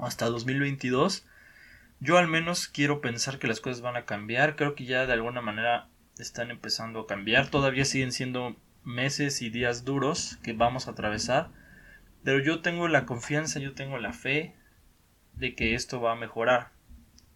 hasta 0.00 0.26
2022. 0.26 1.26
Yo 2.00 2.18
al 2.18 2.28
menos 2.28 2.68
quiero 2.68 3.00
pensar 3.00 3.38
que 3.38 3.46
las 3.46 3.60
cosas 3.60 3.80
van 3.80 3.96
a 3.96 4.04
cambiar. 4.04 4.56
Creo 4.56 4.74
que 4.74 4.84
ya 4.84 5.06
de 5.06 5.12
alguna 5.12 5.40
manera 5.40 5.88
están 6.18 6.50
empezando 6.50 7.00
a 7.00 7.06
cambiar. 7.06 7.48
Todavía 7.48 7.84
siguen 7.84 8.12
siendo 8.12 8.56
meses 8.84 9.42
y 9.42 9.50
días 9.50 9.84
duros 9.84 10.38
que 10.42 10.52
vamos 10.52 10.86
a 10.86 10.92
atravesar. 10.92 11.50
Pero 12.22 12.40
yo 12.40 12.60
tengo 12.60 12.88
la 12.88 13.06
confianza, 13.06 13.58
yo 13.60 13.74
tengo 13.74 13.98
la 13.98 14.12
fe 14.12 14.54
de 15.34 15.54
que 15.54 15.74
esto 15.74 16.00
va 16.00 16.12
a 16.12 16.16
mejorar. 16.16 16.70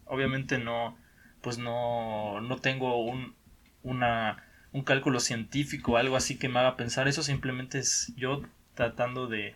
Obviamente 0.05 0.59
no, 0.59 0.97
pues 1.43 1.59
no, 1.59 2.41
no 2.41 2.57
tengo 2.59 3.03
un, 3.03 3.35
una, 3.83 4.45
un 4.73 4.83
cálculo 4.83 5.21
científico 5.21 5.97
algo 5.97 6.17
así 6.17 6.39
que 6.39 6.49
me 6.49 6.59
haga 6.59 6.77
pensar 6.77 7.09
eso. 7.09 7.23
Simplemente 7.23 7.79
es 7.79 8.13
yo 8.17 8.43
tratando 8.75 9.27
de, 9.27 9.55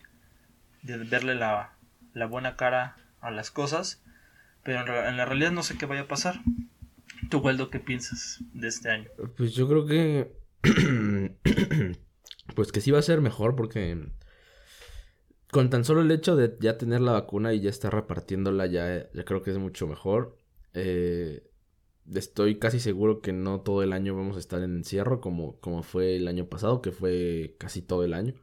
de 0.82 0.98
verle 0.98 1.34
la, 1.34 1.72
la 2.14 2.26
buena 2.26 2.56
cara 2.56 2.96
a 3.20 3.30
las 3.30 3.50
cosas. 3.50 4.02
Pero 4.64 4.80
en, 4.80 5.16
la 5.16 5.24
realidad 5.24 5.52
no 5.52 5.62
sé 5.62 5.76
qué 5.76 5.86
vaya 5.86 6.02
a 6.02 6.08
pasar. 6.08 6.40
¿Tú, 7.30 7.38
Waldo, 7.38 7.70
qué 7.70 7.80
piensas 7.80 8.40
de 8.52 8.68
este 8.68 8.90
año? 8.90 9.08
Pues 9.36 9.54
yo 9.54 9.68
creo 9.68 9.86
que. 9.86 10.32
pues 12.54 12.72
que 12.72 12.80
sí 12.80 12.90
va 12.90 12.98
a 12.98 13.02
ser 13.02 13.20
mejor 13.20 13.56
porque. 13.56 14.08
Con 15.50 15.68
tan 15.68 15.84
solo 15.84 16.00
el 16.00 16.10
hecho 16.10 16.34
de 16.34 16.56
ya 16.60 16.78
tener 16.78 17.00
la 17.00 17.12
vacuna 17.12 17.52
y 17.52 17.60
ya 17.60 17.68
estar 17.68 17.92
repartiéndola, 17.92 18.66
ya, 18.66 19.10
ya 19.12 19.24
creo 19.24 19.42
que 19.42 19.50
es 19.50 19.58
mucho 19.58 19.86
mejor. 19.86 20.38
Eh, 20.72 21.46
estoy 22.14 22.58
casi 22.58 22.80
seguro 22.80 23.20
que 23.20 23.32
no 23.32 23.60
todo 23.60 23.82
el 23.82 23.92
año 23.92 24.16
vamos 24.16 24.36
a 24.36 24.40
estar 24.40 24.62
en 24.62 24.76
encierro 24.76 25.20
como, 25.20 25.58
como 25.60 25.82
fue 25.82 26.16
el 26.16 26.28
año 26.28 26.46
pasado, 26.46 26.80
que 26.80 26.90
fue 26.92 27.56
casi 27.58 27.82
todo 27.82 28.04
el 28.04 28.14
año. 28.14 28.34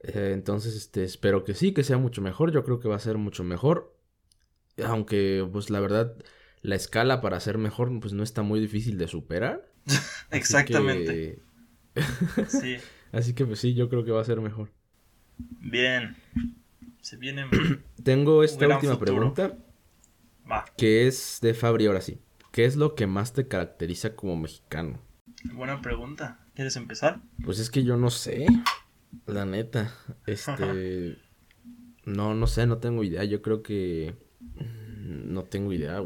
Eh, 0.00 0.30
entonces, 0.32 0.76
este, 0.76 1.04
espero 1.04 1.44
que 1.44 1.54
sí, 1.54 1.72
que 1.72 1.82
sea 1.84 1.98
mucho 1.98 2.22
mejor. 2.22 2.52
Yo 2.52 2.64
creo 2.64 2.78
que 2.80 2.88
va 2.88 2.96
a 2.96 3.00
ser 3.00 3.18
mucho 3.18 3.44
mejor. 3.44 3.94
Aunque, 4.84 5.46
pues 5.52 5.70
la 5.70 5.80
verdad, 5.80 6.14
la 6.62 6.76
escala 6.76 7.20
para 7.20 7.40
ser 7.40 7.58
mejor, 7.58 7.98
pues 8.00 8.12
no 8.12 8.22
está 8.22 8.42
muy 8.42 8.60
difícil 8.60 8.96
de 8.98 9.08
superar. 9.08 9.68
Así 9.86 9.98
Exactamente. 10.30 11.40
que- 11.94 12.04
Sí. 12.48 12.76
Así 13.12 13.32
que 13.34 13.44
pues 13.46 13.58
sí, 13.58 13.74
yo 13.74 13.88
creo 13.88 14.04
que 14.04 14.10
va 14.12 14.20
a 14.20 14.24
ser 14.24 14.40
mejor. 14.40 14.70
Bien. 15.38 16.16
Se 17.00 17.16
viene. 17.16 17.46
Tengo 18.04 18.44
esta 18.44 18.66
última 18.68 18.92
futuro. 18.94 19.32
pregunta 19.34 19.58
Va. 20.50 20.64
que 20.76 21.06
es 21.08 21.38
de 21.42 21.54
Fabri 21.54 21.86
ahora 21.86 22.00
sí. 22.02 22.20
¿Qué 22.52 22.64
es 22.66 22.76
lo 22.76 22.94
que 22.94 23.06
más 23.06 23.32
te 23.32 23.48
caracteriza 23.48 24.14
como 24.14 24.36
mexicano? 24.36 25.00
Buena 25.52 25.80
pregunta. 25.80 26.40
¿Quieres 26.54 26.76
empezar? 26.76 27.20
Pues 27.44 27.58
es 27.58 27.70
que 27.70 27.82
yo 27.84 27.96
no 27.96 28.10
sé, 28.10 28.46
la 29.26 29.44
neta. 29.44 29.94
Este 30.26 31.18
no 32.04 32.34
no 32.34 32.46
sé, 32.46 32.66
no 32.66 32.78
tengo 32.78 33.04
idea. 33.04 33.24
Yo 33.24 33.42
creo 33.42 33.62
que 33.62 34.14
mm, 34.40 35.32
no 35.32 35.44
tengo 35.44 35.72
idea. 35.72 36.02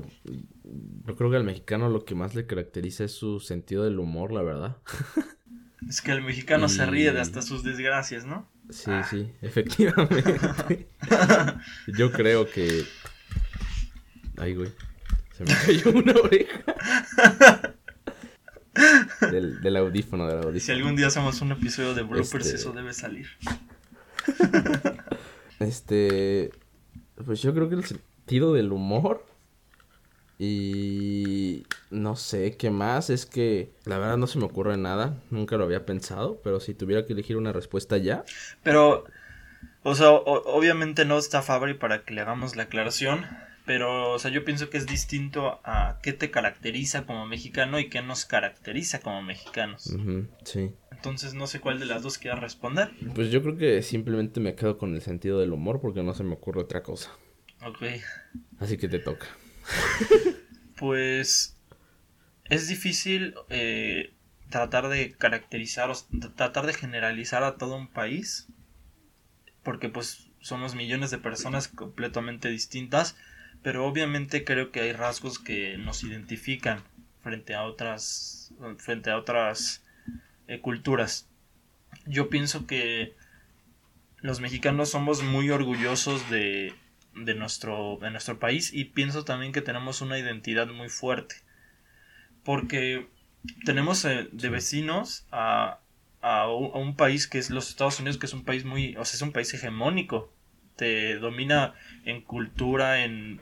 Yo 1.05 1.17
creo 1.17 1.31
que 1.31 1.37
al 1.37 1.45
mexicano 1.45 1.88
lo 1.88 2.05
que 2.05 2.15
más 2.15 2.35
le 2.35 2.47
caracteriza 2.47 3.05
es 3.05 3.12
su 3.12 3.41
sentido 3.41 3.85
del 3.85 3.99
humor, 3.99 4.33
la 4.33 4.43
verdad. 4.43 4.77
Es 5.88 6.01
que 6.01 6.12
el 6.12 6.23
mexicano 6.23 6.69
se 6.69 6.87
ríe 6.87 7.12
de 7.12 7.21
hasta 7.21 7.43
sus 7.43 7.65
desgracias, 7.65 8.25
¿no? 8.25 8.49
Sí, 8.71 8.93
sí, 9.11 9.33
efectivamente. 9.43 10.87
Yo 11.99 12.12
creo 12.12 12.49
que. 12.49 12.85
Ay, 14.37 14.55
güey. 14.55 14.71
Se 15.37 15.45
me 15.45 15.53
cayó 15.53 15.91
una 15.91 16.12
oreja. 16.12 16.65
Del, 19.31 19.61
del 19.61 19.77
audífono, 19.77 20.27
del 20.27 20.41
Si 20.41 20.47
audífono. 20.47 20.77
algún 20.79 20.97
día 20.97 21.07
hacemos 21.09 21.41
un 21.43 21.53
episodio 21.53 21.95
de 21.95 22.03
bloopers, 22.03 22.47
Este- 22.47 22.57
eso 22.57 22.73
debe 22.73 22.93
salir. 22.93 23.27
Este. 25.59 26.51
Pues 27.25 27.41
yo 27.43 27.55
creo 27.55 27.69
que 27.69 27.77
el 27.77 27.85
sentido 27.85 28.53
del 28.53 28.73
humor. 28.73 29.25
Y. 30.39 31.65
No 31.91 32.17
sé 32.17 32.57
qué 32.57 32.71
más. 32.71 33.11
Es 33.11 33.27
que. 33.27 33.73
La 33.85 33.99
verdad 33.99 34.17
no 34.17 34.27
se 34.27 34.39
me 34.39 34.45
ocurre 34.45 34.77
nada. 34.77 35.17
Nunca 35.31 35.57
lo 35.57 35.65
había 35.65 35.87
pensado. 35.87 36.41
Pero 36.43 36.59
si 36.61 36.75
tuviera 36.75 37.07
que 37.07 37.13
elegir 37.13 37.37
una 37.37 37.53
respuesta 37.53 37.97
ya. 37.99 38.25
Pero, 38.63 39.05
o 39.83 39.95
sea, 39.95 40.11
o- 40.11 40.43
obviamente 40.57 41.05
no 41.05 41.19
está 41.19 41.43
Fabri 41.43 41.75
para 41.75 42.05
que 42.05 42.15
le 42.15 42.23
hagamos 42.23 42.57
la 42.57 42.65
aclaración. 42.65 43.25
Pero, 43.64 44.12
o 44.12 44.18
sea, 44.18 44.31
yo 44.31 44.44
pienso 44.44 44.70
que 44.70 44.79
es 44.79 44.87
distinto 44.87 45.61
a 45.64 46.01
qué 46.03 46.12
te 46.12 46.31
caracteriza 46.31 47.07
como 47.07 47.27
mexicano 47.27 47.79
y 47.79 47.88
qué 47.88 48.03
nos 48.03 48.25
caracteriza 48.25 49.01
como 49.01 49.22
mexicanos. 49.22 49.94
Sí. 50.44 50.72
Entonces, 50.90 51.35
no 51.35 51.46
sé 51.46 51.61
cuál 51.61 51.79
de 51.79 51.87
las 51.87 52.03
dos 52.03 52.18
quieras 52.18 52.40
responder. 52.40 52.90
Pues 53.14 53.31
yo 53.31 53.40
creo 53.42 53.57
que 53.57 53.83
simplemente 53.83 54.40
me 54.40 54.57
quedo 54.57 54.79
con 54.79 54.94
el 54.94 55.01
sentido 55.01 55.38
del 55.38 55.53
humor 55.53 55.81
porque 55.81 56.03
no 56.03 56.12
se 56.14 56.25
me 56.25 56.35
ocurre 56.35 56.61
otra 56.61 56.83
cosa. 56.83 57.12
Ok. 57.64 57.83
Así 58.59 58.77
que 58.77 58.88
te 58.88 58.98
toca. 58.98 59.27
Pues 60.79 61.57
es 62.46 62.66
difícil 62.66 63.37
eh, 63.51 64.14
tratar 64.51 64.88
de 64.88 65.12
caracterizar 65.12 65.90
o 65.90 65.94
tratar 66.37 66.66
de 66.66 66.75
generalizar 66.75 67.44
a 67.44 67.57
todo 67.57 67.77
un 67.77 67.87
país 67.87 68.48
porque 69.62 69.88
pues 69.88 70.31
somos 70.40 70.75
millones 70.75 71.12
de 71.12 71.18
personas 71.18 71.68
completamente 71.68 72.48
distintas 72.48 73.16
pero 73.62 73.87
obviamente 73.87 74.44
creo 74.44 74.70
que 74.70 74.81
hay 74.81 74.92
rasgos 74.92 75.38
que 75.38 75.79
nos 75.79 76.03
identifican 76.03 76.83
frente 77.22 77.55
a 77.55 77.64
otras 77.64 78.53
frente 78.79 79.11
a 79.11 79.16
otras 79.16 79.85
eh, 80.48 80.61
culturas 80.61 81.29
yo 82.07 82.29
pienso 82.29 82.66
que 82.66 83.14
los 84.20 84.40
mexicanos 84.40 84.90
somos 84.90 85.22
muy 85.22 85.51
orgullosos 85.51 86.29
de, 86.31 86.75
de 87.14 87.35
nuestro, 87.35 87.98
de 88.01 88.11
nuestro 88.11 88.38
país 88.38 88.72
y 88.72 88.85
pienso 88.85 89.25
también 89.25 89.53
que 89.53 89.62
tenemos 89.62 90.01
una 90.01 90.18
identidad 90.18 90.68
muy 90.68 90.88
fuerte. 90.88 91.37
Porque 92.44 93.09
tenemos 93.64 94.05
eh, 94.05 94.29
de 94.33 94.48
vecinos 94.48 95.27
a, 95.31 95.81
a, 96.20 96.48
un, 96.48 96.70
a 96.75 96.79
un 96.79 96.96
país 96.96 97.27
que 97.27 97.38
es 97.38 97.51
los 97.51 97.68
Estados 97.68 98.01
Unidos, 98.01 98.18
que 98.18 98.27
es 98.27 98.33
un 98.33 98.44
país 98.44 98.64
muy, 98.64 98.96
o 98.96 99.05
sea, 99.05 99.16
es 99.16 99.22
un 99.22 99.33
país 99.33 99.53
hegemónico. 99.55 100.33
Te 100.77 101.17
domina 101.19 101.75
en 102.05 102.21
cultura, 102.21 103.05
en... 103.05 103.41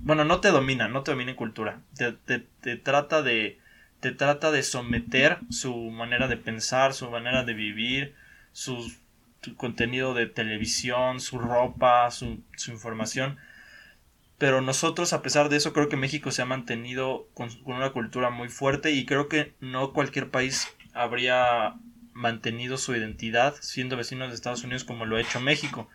Bueno, 0.00 0.24
no 0.24 0.40
te 0.40 0.48
domina, 0.48 0.88
no 0.88 1.02
te 1.02 1.12
domina 1.12 1.30
en 1.30 1.36
cultura. 1.36 1.80
Te, 1.96 2.12
te, 2.12 2.40
te 2.60 2.76
trata 2.76 3.22
de... 3.22 3.58
Te 4.00 4.10
trata 4.10 4.50
de 4.50 4.64
someter 4.64 5.38
su 5.50 5.76
manera 5.76 6.26
de 6.26 6.36
pensar, 6.36 6.92
su 6.92 7.08
manera 7.08 7.44
de 7.44 7.54
vivir, 7.54 8.16
su 8.50 8.92
contenido 9.56 10.14
de 10.14 10.26
televisión, 10.26 11.20
su 11.20 11.38
ropa, 11.38 12.10
su, 12.10 12.42
su, 12.56 12.70
información. 12.70 13.38
Pero 14.38 14.60
nosotros, 14.60 15.12
a 15.12 15.22
pesar 15.22 15.48
de 15.48 15.56
eso, 15.56 15.72
creo 15.72 15.88
que 15.88 15.96
México 15.96 16.30
se 16.30 16.42
ha 16.42 16.46
mantenido 16.46 17.28
con, 17.34 17.50
con, 17.62 17.76
una 17.76 17.90
cultura 17.90 18.30
muy 18.30 18.48
fuerte 18.48 18.92
y 18.92 19.06
creo 19.06 19.28
que 19.28 19.54
no 19.60 19.92
cualquier 19.92 20.30
país 20.30 20.68
habría 20.92 21.74
mantenido 22.12 22.76
su 22.76 22.94
identidad 22.94 23.54
siendo 23.60 23.96
vecinos 23.96 24.28
de 24.28 24.34
Estados 24.34 24.64
Unidos 24.64 24.84
como 24.84 25.06
lo 25.06 25.16
ha 25.16 25.20
hecho 25.20 25.40
México. 25.40 25.88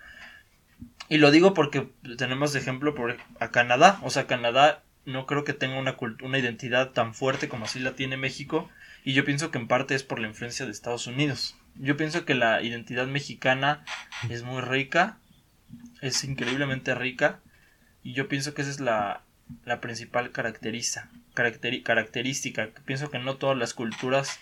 Y 1.10 1.18
lo 1.18 1.32
digo 1.32 1.54
porque 1.54 1.90
tenemos 2.18 2.56
ejemplo 2.56 2.96
por, 2.96 3.18
a 3.40 3.52
Canadá. 3.52 4.00
O 4.04 4.10
sea, 4.10 4.28
Canadá 4.28 4.84
no 5.06 5.26
creo 5.26 5.44
que 5.44 5.54
tenga 5.54 5.80
una, 5.80 5.96
una 6.22 6.38
identidad 6.38 6.92
tan 6.92 7.14
fuerte 7.14 7.48
como 7.48 7.66
así 7.66 7.80
la 7.80 7.96
tiene 7.96 8.18
México. 8.18 8.70
Y 9.04 9.14
yo 9.14 9.24
pienso 9.24 9.52
que 9.52 9.58
en 9.58 9.68
parte 9.68 9.96
es 9.96 10.04
por 10.04 10.20
la 10.20 10.28
influencia 10.28 10.66
de 10.66 10.72
Estados 10.72 11.08
Unidos. 11.08 11.56
Yo 11.76 11.96
pienso 11.96 12.26
que 12.26 12.36
la 12.36 12.62
identidad 12.62 13.08
mexicana 13.08 13.86
es 14.30 14.44
muy 14.44 14.62
rica, 14.62 15.20
es 16.02 16.24
increíblemente 16.24 16.96
rica, 16.96 17.40
y 18.04 18.14
yo 18.14 18.28
pienso 18.28 18.54
que 18.54 18.64
esa 18.64 18.72
es 18.72 18.80
la, 18.80 19.24
la 19.64 19.80
principal 19.80 20.32
caracteriza, 20.32 21.10
caracteri 21.34 21.84
característica. 21.84 22.70
Pienso 22.86 23.12
que 23.12 23.20
no 23.20 23.38
todas 23.38 23.58
las 23.58 23.74
culturas 23.74 24.40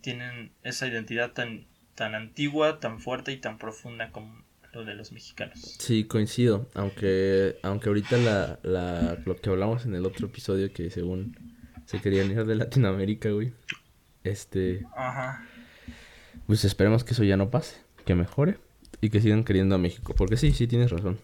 tienen 0.00 0.52
esa 0.62 0.86
identidad 0.86 1.32
tan, 1.32 1.66
tan 1.94 2.14
antigua, 2.14 2.78
tan 2.80 3.00
fuerte 3.00 3.32
y 3.32 3.38
tan 3.38 3.58
profunda 3.58 4.10
como 4.10 4.44
lo 4.72 4.84
de 4.84 4.94
los 4.94 5.12
mexicanos. 5.12 5.58
Sí, 5.78 6.04
coincido, 6.04 6.68
aunque, 6.74 7.58
aunque 7.62 7.88
ahorita 7.88 8.16
la, 8.18 8.58
la, 8.62 9.18
lo 9.24 9.36
que 9.36 9.50
hablamos 9.50 9.84
en 9.84 9.94
el 9.94 10.06
otro 10.06 10.26
episodio 10.26 10.72
que 10.72 10.90
según 10.90 11.36
se 11.86 12.00
querían 12.00 12.30
ir 12.30 12.44
de 12.44 12.54
Latinoamérica, 12.54 13.30
güey, 13.30 13.52
este... 14.22 14.86
Ajá. 14.94 15.44
Pues 16.46 16.64
esperemos 16.64 17.04
que 17.04 17.14
eso 17.14 17.24
ya 17.24 17.36
no 17.36 17.50
pase, 17.50 17.76
que 18.04 18.14
mejore 18.14 18.58
y 19.00 19.10
que 19.10 19.20
sigan 19.20 19.44
queriendo 19.44 19.74
a 19.74 19.78
México. 19.78 20.14
Porque 20.16 20.36
sí, 20.36 20.52
sí 20.52 20.66
tienes 20.66 20.90
razón. 20.90 21.18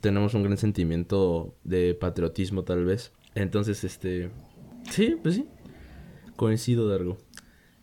Tenemos 0.00 0.34
un 0.34 0.42
gran 0.42 0.56
sentimiento 0.56 1.54
de 1.64 1.94
patriotismo 1.94 2.64
tal 2.64 2.84
vez. 2.84 3.12
Entonces, 3.34 3.84
este... 3.84 4.30
Sí, 4.90 5.16
pues 5.22 5.36
sí. 5.36 5.48
Coincido, 6.36 6.88
Dargo. 6.88 7.18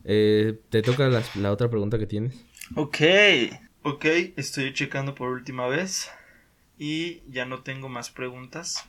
Eh, 0.04 0.60
¿Te 0.69 0.82
toca 0.82 1.08
la, 1.08 1.24
la, 1.36 1.52
otra 1.52 1.69
pregunta 1.69 2.00
que 2.00 2.08
tienes? 2.08 2.36
Ok, 2.76 2.98
ok, 3.84 4.06
estoy 4.36 4.74
checando 4.74 5.15
por 5.15 5.30
última 5.30 5.68
vez. 5.68 6.10
Y 6.78 7.22
ya 7.30 7.46
no 7.46 7.62
tengo 7.62 7.89
más 7.89 8.10
preguntas. 8.10 8.86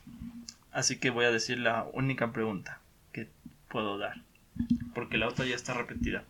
Así 0.72 0.98
que 0.98 1.11
voy 1.11 1.24
a 1.24 1.33
decir 1.33 1.59
la 1.59 1.87
única 1.92 2.33
pregunta 2.33 2.81
que 3.12 3.29
puedo 3.68 3.98
dar. 3.98 4.22
Porque 4.94 5.18
la 5.18 5.29
otra 5.29 5.44
ya 5.44 5.57
está 5.57 5.74
repetida. 5.74 6.24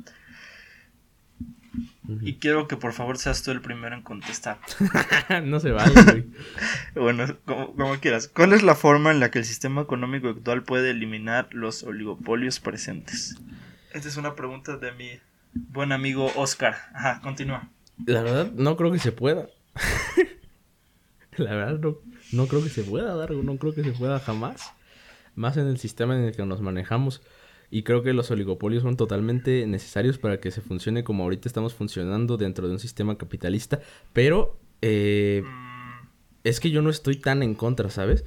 Y 2.22 2.34
quiero 2.34 2.66
que 2.66 2.76
por 2.76 2.92
favor 2.92 3.18
seas 3.18 3.42
tú 3.42 3.52
el 3.52 3.60
primero 3.60 3.94
en 3.94 4.02
contestar. 4.02 4.58
no 5.44 5.60
se 5.60 5.70
vale, 5.70 6.02
güey. 6.02 6.26
bueno, 6.94 7.36
como, 7.44 7.74
como, 7.74 8.00
quieras. 8.00 8.26
¿Cuál 8.26 8.52
es 8.52 8.62
la 8.62 8.74
forma 8.74 9.10
en 9.10 9.20
la 9.20 9.30
que 9.30 9.38
el 9.38 9.44
sistema 9.44 9.82
económico 9.82 10.28
actual 10.28 10.64
puede 10.64 10.90
eliminar 10.90 11.48
los 11.52 11.84
oligopolios 11.84 12.58
presentes? 12.58 13.36
Esta 13.92 14.08
es 14.08 14.16
una 14.16 14.34
pregunta 14.34 14.76
de 14.76 14.92
mi 14.92 15.20
buen 15.52 15.92
amigo 15.92 16.32
Oscar. 16.34 16.76
Ajá, 16.94 17.20
continúa. 17.20 17.68
La 18.06 18.22
verdad, 18.22 18.52
no 18.52 18.76
creo 18.76 18.92
que 18.92 18.98
se 18.98 19.12
pueda. 19.12 19.48
la 21.36 21.54
verdad, 21.54 21.78
no, 21.78 21.98
no 22.32 22.46
creo 22.46 22.62
que 22.62 22.68
se 22.68 22.82
pueda, 22.82 23.14
Dargo. 23.14 23.42
No 23.42 23.56
creo 23.56 23.74
que 23.74 23.82
se 23.82 23.92
pueda 23.92 24.18
jamás. 24.20 24.72
Más 25.34 25.56
en 25.56 25.66
el 25.66 25.78
sistema 25.78 26.16
en 26.16 26.24
el 26.24 26.36
que 26.36 26.44
nos 26.44 26.60
manejamos. 26.60 27.22
Y 27.70 27.84
creo 27.84 28.02
que 28.02 28.12
los 28.12 28.30
oligopolios 28.30 28.82
son 28.82 28.96
totalmente 28.96 29.64
necesarios 29.66 30.18
para 30.18 30.40
que 30.40 30.50
se 30.50 30.60
funcione 30.60 31.04
como 31.04 31.22
ahorita 31.22 31.48
estamos 31.48 31.74
funcionando 31.74 32.36
dentro 32.36 32.66
de 32.66 32.72
un 32.72 32.80
sistema 32.80 33.16
capitalista. 33.16 33.80
Pero 34.12 34.58
eh, 34.82 35.42
es 36.42 36.58
que 36.58 36.70
yo 36.70 36.82
no 36.82 36.90
estoy 36.90 37.16
tan 37.16 37.42
en 37.42 37.54
contra, 37.54 37.90
¿sabes? 37.90 38.24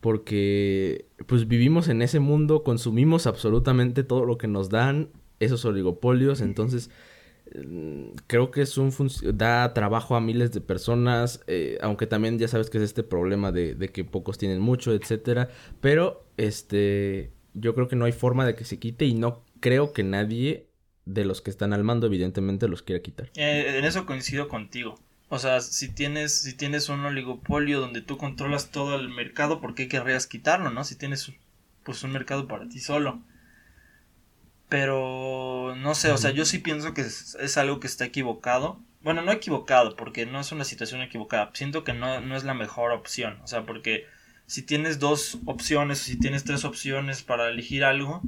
Porque 0.00 1.06
pues 1.26 1.48
vivimos 1.48 1.88
en 1.88 2.00
ese 2.00 2.18
mundo, 2.18 2.64
consumimos 2.64 3.26
absolutamente 3.26 4.04
todo 4.04 4.24
lo 4.24 4.38
que 4.38 4.48
nos 4.48 4.70
dan 4.70 5.10
esos 5.38 5.64
oligopolios. 5.66 6.40
Entonces 6.40 6.90
creo 8.26 8.50
que 8.50 8.62
es 8.62 8.78
un 8.78 8.92
da 9.34 9.74
trabajo 9.74 10.16
a 10.16 10.20
miles 10.20 10.52
de 10.52 10.60
personas. 10.60 11.42
Eh, 11.46 11.78
aunque 11.82 12.06
también 12.06 12.38
ya 12.38 12.48
sabes 12.48 12.70
que 12.70 12.78
es 12.78 12.84
este 12.84 13.02
problema 13.02 13.52
de, 13.52 13.74
de 13.74 13.88
que 13.88 14.04
pocos 14.04 14.38
tienen 14.38 14.60
mucho, 14.60 14.92
etcétera. 14.92 15.48
Pero 15.80 16.24
este 16.36 17.32
yo 17.54 17.74
creo 17.74 17.88
que 17.88 17.96
no 17.96 18.04
hay 18.04 18.12
forma 18.12 18.46
de 18.46 18.54
que 18.54 18.64
se 18.64 18.78
quite 18.78 19.04
y 19.04 19.14
no 19.14 19.44
creo 19.60 19.92
que 19.92 20.02
nadie 20.02 20.68
de 21.04 21.24
los 21.24 21.40
que 21.42 21.50
están 21.50 21.72
al 21.72 21.84
mando 21.84 22.06
evidentemente 22.06 22.68
los 22.68 22.82
quiera 22.82 23.02
quitar. 23.02 23.30
Eh, 23.34 23.78
en 23.78 23.84
eso 23.84 24.06
coincido 24.06 24.48
contigo. 24.48 24.98
O 25.28 25.38
sea, 25.38 25.60
si 25.60 25.88
tienes, 25.88 26.42
si 26.42 26.54
tienes 26.54 26.88
un 26.88 27.00
oligopolio 27.00 27.80
donde 27.80 28.02
tú 28.02 28.18
controlas 28.18 28.70
todo 28.70 28.96
el 28.96 29.08
mercado, 29.08 29.60
¿por 29.60 29.74
qué 29.74 29.88
querrías 29.88 30.26
quitarlo, 30.26 30.70
no? 30.70 30.84
Si 30.84 30.94
tienes 30.94 31.32
pues 31.84 32.02
un 32.04 32.12
mercado 32.12 32.46
para 32.46 32.68
ti 32.68 32.78
solo. 32.80 33.22
Pero 34.72 35.74
no 35.76 35.94
sé, 35.94 36.12
o 36.12 36.16
sea, 36.16 36.30
yo 36.30 36.46
sí 36.46 36.56
pienso 36.56 36.94
que 36.94 37.02
es, 37.02 37.34
es 37.38 37.58
algo 37.58 37.78
que 37.78 37.86
está 37.86 38.06
equivocado. 38.06 38.80
Bueno, 39.02 39.20
no 39.20 39.30
equivocado, 39.30 39.96
porque 39.96 40.24
no 40.24 40.40
es 40.40 40.50
una 40.50 40.64
situación 40.64 41.02
equivocada. 41.02 41.50
Siento 41.52 41.84
que 41.84 41.92
no, 41.92 42.22
no 42.22 42.36
es 42.38 42.44
la 42.44 42.54
mejor 42.54 42.92
opción. 42.92 43.38
O 43.44 43.46
sea, 43.46 43.66
porque 43.66 44.06
si 44.46 44.62
tienes 44.62 44.98
dos 44.98 45.40
opciones 45.44 46.00
o 46.00 46.04
si 46.04 46.18
tienes 46.18 46.44
tres 46.44 46.64
opciones 46.64 47.22
para 47.22 47.50
elegir 47.50 47.84
algo, 47.84 48.22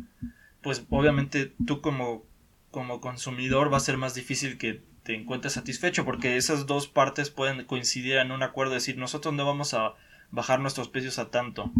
pues 0.60 0.84
obviamente 0.90 1.54
tú 1.66 1.80
como, 1.80 2.26
como 2.70 3.00
consumidor 3.00 3.72
va 3.72 3.78
a 3.78 3.80
ser 3.80 3.96
más 3.96 4.14
difícil 4.14 4.58
que 4.58 4.82
te 5.02 5.14
encuentres 5.14 5.54
satisfecho 5.54 6.04
porque 6.04 6.36
esas 6.36 6.66
dos 6.66 6.88
partes 6.88 7.30
pueden 7.30 7.64
coincidir 7.64 8.18
en 8.18 8.32
un 8.32 8.42
acuerdo, 8.42 8.74
decir 8.74 8.98
nosotros 8.98 9.32
no 9.32 9.46
vamos 9.46 9.72
a 9.72 9.94
bajar 10.30 10.60
nuestros 10.60 10.88
precios 10.88 11.18
a 11.18 11.30
tanto 11.30 11.72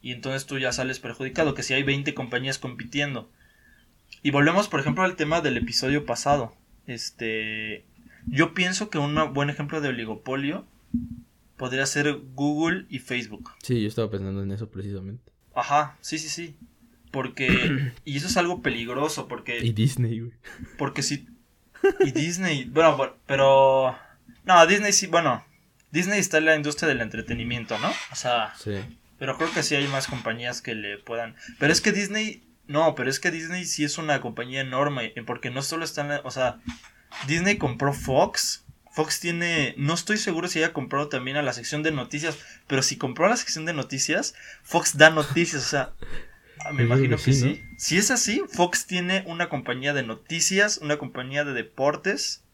y 0.00 0.12
entonces 0.12 0.46
tú 0.46 0.60
ya 0.60 0.70
sales 0.70 1.00
perjudicado 1.00 1.54
que 1.54 1.64
si 1.64 1.74
hay 1.74 1.82
20 1.82 2.14
compañías 2.14 2.58
compitiendo. 2.58 3.28
Y 4.22 4.30
volvemos 4.30 4.68
por 4.68 4.80
ejemplo 4.80 5.04
al 5.04 5.16
tema 5.16 5.40
del 5.40 5.56
episodio 5.56 6.06
pasado. 6.06 6.54
Este, 6.86 7.84
yo 8.26 8.54
pienso 8.54 8.90
que 8.90 8.98
un 8.98 9.16
buen 9.32 9.50
ejemplo 9.50 9.80
de 9.80 9.88
oligopolio 9.88 10.66
podría 11.56 11.86
ser 11.86 12.18
Google 12.34 12.86
y 12.88 12.98
Facebook. 12.98 13.52
Sí, 13.62 13.80
yo 13.80 13.88
estaba 13.88 14.10
pensando 14.10 14.42
en 14.42 14.52
eso 14.52 14.68
precisamente. 14.68 15.32
Ajá, 15.54 15.96
sí, 16.00 16.18
sí, 16.18 16.28
sí. 16.28 16.56
Porque. 17.10 17.92
y 18.04 18.16
eso 18.16 18.26
es 18.26 18.36
algo 18.36 18.62
peligroso, 18.62 19.28
porque. 19.28 19.58
Y 19.58 19.72
Disney, 19.72 20.20
güey. 20.20 20.32
Porque 20.78 21.02
si. 21.02 21.28
Y 22.00 22.10
Disney. 22.10 22.64
Bueno, 22.64 22.96
bueno, 22.96 23.14
pero. 23.26 23.96
No, 24.44 24.66
Disney 24.66 24.92
sí, 24.92 25.06
bueno. 25.06 25.44
Disney 25.90 26.18
está 26.18 26.38
en 26.38 26.46
la 26.46 26.56
industria 26.56 26.88
del 26.88 27.00
entretenimiento, 27.00 27.78
¿no? 27.78 27.90
O 28.10 28.16
sea. 28.16 28.54
Sí. 28.56 28.72
Pero 29.18 29.36
creo 29.36 29.52
que 29.52 29.62
sí 29.62 29.76
hay 29.76 29.86
más 29.88 30.08
compañías 30.08 30.62
que 30.62 30.74
le 30.74 30.98
puedan. 30.98 31.36
Pero 31.58 31.72
es 31.72 31.80
que 31.80 31.92
Disney. 31.92 32.42
No, 32.72 32.94
pero 32.94 33.10
es 33.10 33.20
que 33.20 33.30
Disney 33.30 33.64
sí 33.64 33.84
es 33.84 33.98
una 33.98 34.20
compañía 34.20 34.62
enorme. 34.62 35.12
Porque 35.26 35.50
no 35.50 35.62
solo 35.62 35.84
está 35.84 36.00
en 36.00 36.08
la. 36.08 36.20
O 36.24 36.30
sea. 36.30 36.58
Disney 37.26 37.58
compró 37.58 37.92
Fox. 37.92 38.64
Fox 38.92 39.20
tiene, 39.20 39.74
no 39.78 39.94
estoy 39.94 40.18
seguro 40.18 40.48
si 40.48 40.58
haya 40.58 40.74
comprado 40.74 41.08
también 41.08 41.38
a 41.38 41.42
la 41.42 41.54
sección 41.54 41.82
de 41.82 41.92
noticias, 41.92 42.38
pero 42.66 42.82
si 42.82 42.96
compró 42.96 43.24
a 43.24 43.30
la 43.30 43.36
sección 43.36 43.64
de 43.64 43.72
noticias, 43.72 44.34
Fox 44.62 44.98
da 44.98 45.08
noticias, 45.08 45.64
o 45.64 45.66
sea, 45.66 45.92
ah, 46.60 46.72
me 46.72 46.82
imagino 46.82 47.16
que 47.16 47.32
sí. 47.32 47.62
Si 47.78 47.96
es 47.96 48.10
así, 48.10 48.42
Fox 48.52 48.86
tiene 48.86 49.24
una 49.26 49.48
compañía 49.48 49.94
de 49.94 50.02
noticias, 50.02 50.76
una 50.76 50.98
compañía 50.98 51.42
de 51.44 51.54
deportes, 51.54 52.44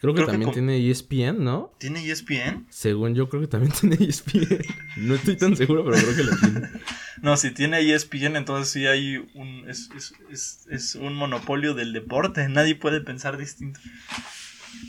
Creo 0.00 0.14
que 0.14 0.18
Creo 0.22 0.26
que 0.26 0.32
también 0.32 0.52
tiene 0.52 0.90
ESPN, 0.90 1.42
¿no? 1.42 1.72
tiene 1.78 2.04
ESPN. 2.08 2.66
Según 2.70 3.14
yo 3.16 3.28
creo 3.28 3.40
que 3.42 3.48
también 3.48 3.72
tiene 3.80 3.96
ESPN. 3.96 4.58
No 4.98 5.14
estoy 5.16 5.36
tan 5.36 5.56
seguro, 5.56 5.84
pero 5.84 5.96
creo 5.96 6.16
que 6.16 6.24
la 6.24 6.36
tiene. 6.36 6.68
No, 7.20 7.36
si 7.36 7.50
tiene 7.50 7.80
ESPN, 7.80 8.36
entonces 8.36 8.72
sí 8.72 8.86
hay 8.86 9.16
un, 9.34 9.68
es, 9.68 9.90
es- 9.96 10.12
es- 10.30 10.66
es 10.70 10.94
un 10.94 11.14
monopolio 11.14 11.74
del 11.74 11.92
deporte, 11.92 12.48
nadie 12.48 12.76
puede 12.76 13.00
pensar 13.00 13.36
distinto. 13.36 13.80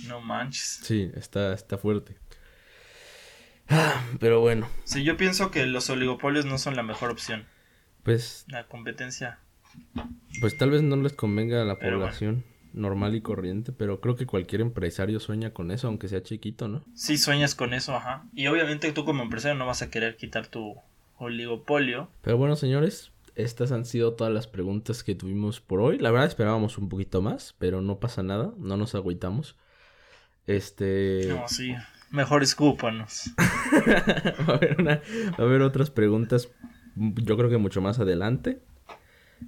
No 0.08 0.22
manches. 0.22 0.80
Sí, 0.84 1.10
está, 1.16 1.54
está 1.54 1.80
fuerte. 1.80 2.18
Ah, 3.68 4.04
Pero 4.20 4.42
bueno, 4.42 4.68
Sí, 4.84 5.04
yo 5.04 5.18
pienso 5.18 5.50
que 5.52 5.66
los 5.66 5.90
oligopolios 5.90 6.46
no 6.46 6.58
son 6.60 6.76
la 6.76 6.84
mejor 6.84 7.10
opción. 7.12 7.46
pues, 8.04 8.46
La 8.48 8.68
competencia. 8.68 9.40
pues 10.42 10.56
tal 10.58 10.70
vez 10.72 10.82
no 10.84 10.96
les 10.98 11.14
convenga 11.14 11.62
a 11.62 11.66
la 11.66 11.80
Pero 11.80 11.98
bueno. 12.00 12.14
Normal 12.74 13.16
y 13.16 13.22
corriente, 13.22 13.72
pero 13.72 14.00
creo 14.02 14.16
que 14.16 14.26
cualquier 14.26 14.62
empresario 14.62 15.20
sueña 15.20 15.52
con 15.54 15.72
eso, 15.72 15.88
aunque 15.88 16.08
sea 16.08 16.22
chiquito, 16.24 16.68
¿no? 16.68 16.84
Sí 16.94 17.18
sueñas 17.18 17.56
con 17.56 17.74
eso, 17.74 17.96
ajá. 17.96 18.26
Y 18.34 18.48
obviamente 18.48 18.92
tú 18.92 19.06
como 19.06 19.24
empresario 19.24 19.58
no 19.58 19.66
vas 19.66 19.82
a 19.82 19.90
querer 19.90 20.16
quitar 20.18 20.48
tu 20.48 20.76
oligopolio. 21.18 22.10
Pero 22.22 22.38
bueno, 22.38 22.56
señores, 22.56 23.12
estas 23.36 23.72
han 23.72 23.86
sido 23.86 24.14
todas 24.14 24.34
las 24.34 24.48
preguntas 24.48 25.04
que 25.04 25.16
tuvimos 25.16 25.60
por 25.62 25.82
hoy. 25.82 25.98
La 25.98 26.12
verdad 26.12 26.28
esperábamos 26.28 26.78
un 26.78 26.90
poquito 26.90 27.22
más, 27.22 27.56
pero 27.60 27.82
no 27.82 28.00
pasa 28.00 28.24
nada, 28.24 28.54
no 28.58 28.78
nos 28.78 28.96
agüitamos. 28.96 29.56
Este... 30.48 31.26
No, 31.28 31.48
sí. 31.48 31.76
Mejor 32.12 32.42
escúpanos. 32.42 33.32
va, 34.50 34.54
a 34.54 34.56
haber 34.58 34.80
una- 34.82 35.02
va 35.32 35.38
a 35.38 35.42
haber 35.44 35.62
otras 35.62 35.92
preguntas, 35.92 36.50
yo 36.96 37.38
creo 37.38 37.50
que 37.50 37.58
mucho 37.58 37.82
más 37.82 38.00
adelante. 38.00 38.60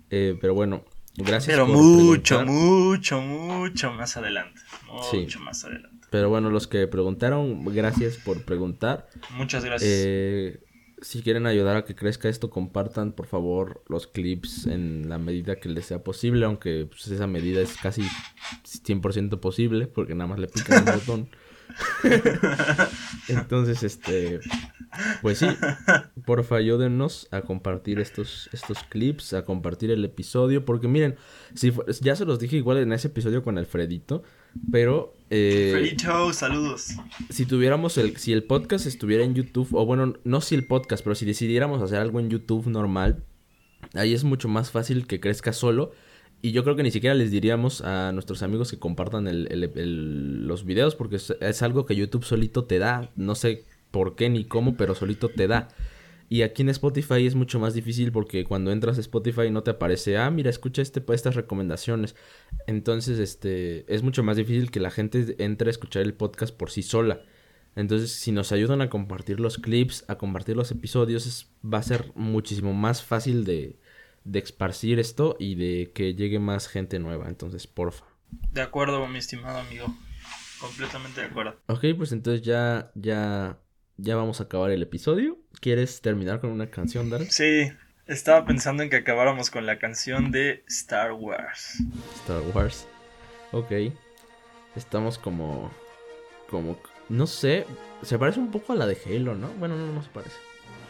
Eh, 0.09 0.37
pero 0.39 0.53
bueno, 0.53 0.85
gracias 1.15 1.55
Pero 1.55 1.67
por 1.67 1.75
mucho, 1.75 2.37
preguntar. 2.37 2.45
mucho, 2.45 3.21
mucho 3.21 3.91
más 3.91 4.17
adelante. 4.17 4.61
Sí. 5.09 5.17
Mucho 5.17 5.39
más 5.39 5.63
adelante. 5.63 6.07
Pero 6.09 6.29
bueno, 6.29 6.49
los 6.49 6.67
que 6.67 6.87
preguntaron, 6.87 7.63
gracias 7.65 8.17
por 8.17 8.43
preguntar. 8.43 9.07
Muchas 9.31 9.63
gracias. 9.63 9.89
Eh, 9.93 10.59
si 11.01 11.23
quieren 11.23 11.47
ayudar 11.47 11.77
a 11.77 11.85
que 11.85 11.95
crezca 11.95 12.29
esto, 12.29 12.49
compartan 12.49 13.13
por 13.13 13.25
favor 13.27 13.83
los 13.87 14.07
clips 14.07 14.67
en 14.67 15.09
la 15.09 15.17
medida 15.17 15.55
que 15.55 15.69
les 15.69 15.85
sea 15.85 16.03
posible, 16.03 16.45
aunque 16.45 16.85
pues, 16.89 17.07
esa 17.07 17.27
medida 17.27 17.61
es 17.61 17.75
casi 17.77 18.03
100% 18.65 19.39
posible, 19.39 19.87
porque 19.87 20.15
nada 20.15 20.27
más 20.27 20.39
le 20.39 20.47
pican 20.47 20.85
un 20.87 20.93
botón. 20.99 21.29
Entonces, 23.27 23.83
este, 23.83 24.39
pues 25.21 25.39
sí, 25.39 25.47
porfa 26.25 26.55
ayúdennos 26.55 27.27
a 27.31 27.41
compartir 27.41 27.99
estos, 27.99 28.49
estos 28.53 28.79
clips, 28.89 29.33
a 29.33 29.45
compartir 29.45 29.91
el 29.91 30.03
episodio, 30.03 30.65
porque 30.65 30.87
miren, 30.87 31.15
si 31.53 31.71
ya 32.01 32.15
se 32.15 32.25
los 32.25 32.39
dije 32.39 32.57
igual 32.57 32.77
en 32.77 32.91
ese 32.93 33.07
episodio 33.07 33.43
con 33.43 33.57
Alfredito, 33.57 34.23
pero... 34.71 35.13
eh, 35.29 35.71
Felito, 35.73 36.33
saludos. 36.33 36.89
si 37.29 37.45
tuviéramos 37.45 37.97
el, 37.97 38.17
si 38.17 38.33
el 38.33 38.43
podcast 38.43 38.85
estuviera 38.85 39.23
en 39.23 39.33
YouTube, 39.35 39.69
o 39.73 39.85
bueno, 39.85 40.15
no 40.23 40.41
si 40.41 40.55
el 40.55 40.65
podcast, 40.65 41.03
pero 41.03 41.15
si 41.15 41.25
decidiéramos 41.25 41.81
hacer 41.81 41.99
algo 41.99 42.19
en 42.19 42.29
YouTube 42.29 42.67
normal, 42.67 43.23
ahí 43.93 44.13
es 44.13 44.23
mucho 44.23 44.47
más 44.47 44.71
fácil 44.71 45.07
que 45.07 45.19
crezca 45.19 45.53
solo. 45.53 45.93
Y 46.41 46.51
yo 46.53 46.63
creo 46.63 46.75
que 46.75 46.83
ni 46.83 46.91
siquiera 46.91 47.13
les 47.13 47.29
diríamos 47.29 47.81
a 47.81 48.11
nuestros 48.13 48.41
amigos 48.41 48.71
que 48.71 48.79
compartan 48.79 49.27
el- 49.27 50.47
los 50.47 50.65
videos, 50.65 50.95
porque 50.95 51.17
es, 51.17 51.35
es 51.39 51.61
algo 51.61 51.85
que 51.85 51.95
YouTube 51.95 52.23
solito 52.23 52.63
te 52.65 52.79
da. 52.79 53.11
No 53.15 53.35
sé 53.35 53.63
por 53.91 54.15
qué 54.15 54.29
ni 54.29 54.45
cómo, 54.45 54.75
pero 54.75 54.95
solito 54.95 55.29
te 55.29 55.47
da. 55.47 55.67
Y 56.29 56.43
aquí 56.43 56.61
en 56.61 56.69
Spotify 56.69 57.27
es 57.27 57.35
mucho 57.35 57.59
más 57.59 57.73
difícil 57.73 58.11
porque 58.13 58.45
cuando 58.45 58.71
entras 58.71 58.97
a 58.97 59.01
Spotify 59.01 59.51
no 59.51 59.63
te 59.63 59.71
aparece, 59.71 60.17
ah, 60.17 60.31
mira, 60.31 60.49
escucha 60.49 60.81
este, 60.81 61.03
estas 61.13 61.35
recomendaciones. 61.35 62.15
Entonces, 62.67 63.19
este, 63.19 63.85
es 63.93 64.01
mucho 64.01 64.23
más 64.23 64.37
difícil 64.37 64.71
que 64.71 64.79
la 64.79 64.91
gente 64.91 65.35
entre 65.39 65.67
a 65.67 65.71
escuchar 65.71 66.03
el 66.03 66.13
podcast 66.13 66.55
por 66.55 66.71
sí 66.71 66.83
sola. 66.83 67.21
Entonces, 67.75 68.11
si 68.13 68.31
nos 68.31 68.51
ayudan 68.51 68.81
a 68.81 68.89
compartir 68.89 69.39
los 69.41 69.57
clips, 69.57 70.05
a 70.07 70.17
compartir 70.17 70.55
los 70.55 70.71
episodios, 70.71 71.25
es- 71.27 71.47
va 71.63 71.79
a 71.79 71.83
ser 71.83 72.11
muchísimo 72.15 72.73
más 72.73 73.03
fácil 73.03 73.43
de, 73.43 73.75
de 74.23 74.39
esparcir 74.39 74.99
esto 74.99 75.35
y 75.39 75.55
de 75.55 75.91
que 75.93 76.13
llegue 76.13 76.39
más 76.39 76.67
gente 76.67 76.99
nueva. 76.99 77.27
Entonces, 77.27 77.67
porfa. 77.67 78.05
De 78.51 78.61
acuerdo, 78.61 79.05
mi 79.07 79.19
estimado 79.19 79.59
amigo. 79.59 79.87
Completamente 80.59 81.21
de 81.21 81.27
acuerdo. 81.27 81.59
Ok, 81.67 81.85
pues 81.97 82.11
entonces 82.11 82.43
ya, 82.43 82.91
ya, 82.95 83.57
ya 83.97 84.15
vamos 84.15 84.39
a 84.39 84.43
acabar 84.43 84.71
el 84.71 84.83
episodio. 84.83 85.39
¿Quieres 85.59 86.01
terminar 86.01 86.39
con 86.39 86.51
una 86.51 86.69
canción, 86.69 87.09
Darren? 87.09 87.31
Sí, 87.31 87.71
estaba 88.05 88.45
pensando 88.45 88.83
en 88.83 88.89
que 88.89 88.97
acabáramos 88.97 89.49
con 89.49 89.65
la 89.65 89.79
canción 89.79 90.31
de 90.31 90.63
Star 90.67 91.13
Wars. 91.13 91.77
Star 92.21 92.41
Wars. 92.53 92.87
Ok. 93.51 93.71
Estamos 94.75 95.17
como. 95.17 95.71
Como. 96.49 96.79
No 97.09 97.25
sé. 97.25 97.65
Se 98.03 98.19
parece 98.19 98.39
un 98.39 98.51
poco 98.51 98.73
a 98.73 98.75
la 98.75 98.85
de 98.85 98.97
Halo, 99.05 99.35
¿no? 99.35 99.47
Bueno, 99.53 99.75
no, 99.75 99.91
no 99.91 100.03
se 100.03 100.09
parece. 100.09 100.37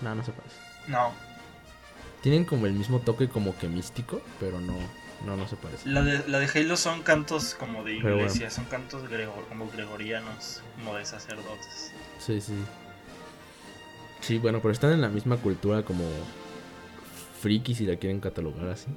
No, 0.01 0.13
no 0.15 0.23
se 0.23 0.31
parece. 0.31 0.55
No, 0.87 1.13
Tienen 2.21 2.45
como 2.45 2.67
el 2.67 2.73
mismo 2.73 2.99
toque 2.99 3.27
como 3.27 3.57
que 3.57 3.67
místico, 3.67 4.21
pero 4.39 4.59
no. 4.59 4.75
No, 5.25 5.37
no 5.37 5.47
se 5.47 5.55
parece. 5.55 5.87
la 5.87 6.01
de, 6.01 6.27
la 6.27 6.39
de 6.39 6.47
Halo 6.47 6.75
son 6.75 7.03
cantos 7.03 7.53
como 7.53 7.83
de 7.83 8.01
bueno. 8.01 8.17
iglesia, 8.17 8.49
son 8.49 8.65
cantos 8.65 9.07
gregor, 9.07 9.45
como 9.49 9.69
gregorianos, 9.69 10.63
como 10.77 10.95
de 10.95 11.05
sacerdotes. 11.05 11.93
Sí, 12.17 12.41
sí. 12.41 12.55
Sí, 14.21 14.39
bueno, 14.39 14.59
pero 14.61 14.71
están 14.71 14.93
en 14.93 15.01
la 15.01 15.09
misma 15.09 15.37
cultura 15.37 15.83
como. 15.83 16.03
Friki, 17.39 17.73
si 17.75 17.85
la 17.85 17.97
quieren 17.97 18.19
catalogar 18.19 18.69
así. 18.69 18.87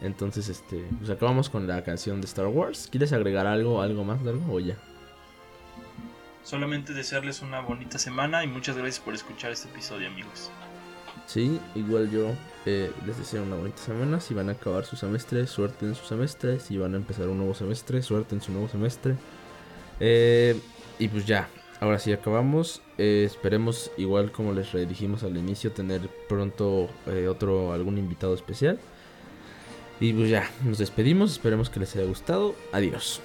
Entonces, 0.00 0.48
este. 0.48 0.86
Pues 0.98 1.10
acabamos 1.10 1.50
con 1.50 1.66
la 1.66 1.82
canción 1.84 2.20
de 2.20 2.26
Star 2.26 2.46
Wars. 2.46 2.88
¿Quieres 2.90 3.12
agregar 3.12 3.46
algo, 3.46 3.82
algo 3.82 4.04
más 4.04 4.22
de 4.24 4.30
algo 4.30 4.54
o 4.54 4.60
ya? 4.60 4.76
Solamente 6.42 6.92
desearles 6.92 7.40
una 7.40 7.60
bonita 7.60 7.98
semana 7.98 8.44
y 8.44 8.46
muchas 8.46 8.76
gracias 8.76 9.00
por 9.00 9.14
escuchar 9.14 9.50
este 9.50 9.68
episodio, 9.68 10.08
amigos. 10.08 10.50
Sí, 11.26 11.58
igual 11.74 12.10
yo 12.10 12.30
eh, 12.66 12.90
les 13.06 13.18
deseo 13.18 13.42
una 13.42 13.56
bonita 13.56 13.78
semana. 13.78 14.20
Si 14.20 14.34
van 14.34 14.48
a 14.48 14.52
acabar 14.52 14.84
su 14.84 14.96
semestre, 14.96 15.46
suerte 15.46 15.86
en 15.86 15.94
su 15.94 16.04
semestre. 16.04 16.60
Si 16.60 16.76
van 16.76 16.94
a 16.94 16.96
empezar 16.96 17.28
un 17.28 17.38
nuevo 17.38 17.54
semestre, 17.54 18.02
suerte 18.02 18.34
en 18.34 18.40
su 18.40 18.52
nuevo 18.52 18.68
semestre. 18.68 19.16
Eh, 20.00 20.58
y 20.98 21.08
pues 21.08 21.26
ya, 21.26 21.48
ahora 21.80 21.98
sí 21.98 22.12
acabamos. 22.12 22.82
Eh, 22.98 23.24
esperemos, 23.26 23.90
igual 23.96 24.32
como 24.32 24.52
les 24.52 24.72
dijimos 24.88 25.22
al 25.22 25.36
inicio, 25.36 25.72
tener 25.72 26.02
pronto 26.28 26.88
otro 27.28 27.72
algún 27.72 27.98
invitado 27.98 28.34
especial. 28.34 28.78
Y 30.00 30.12
pues 30.12 30.28
ya, 30.28 30.50
nos 30.64 30.78
despedimos. 30.78 31.32
Esperemos 31.32 31.70
que 31.70 31.80
les 31.80 31.94
haya 31.96 32.06
gustado. 32.06 32.54
Adiós. 32.72 33.20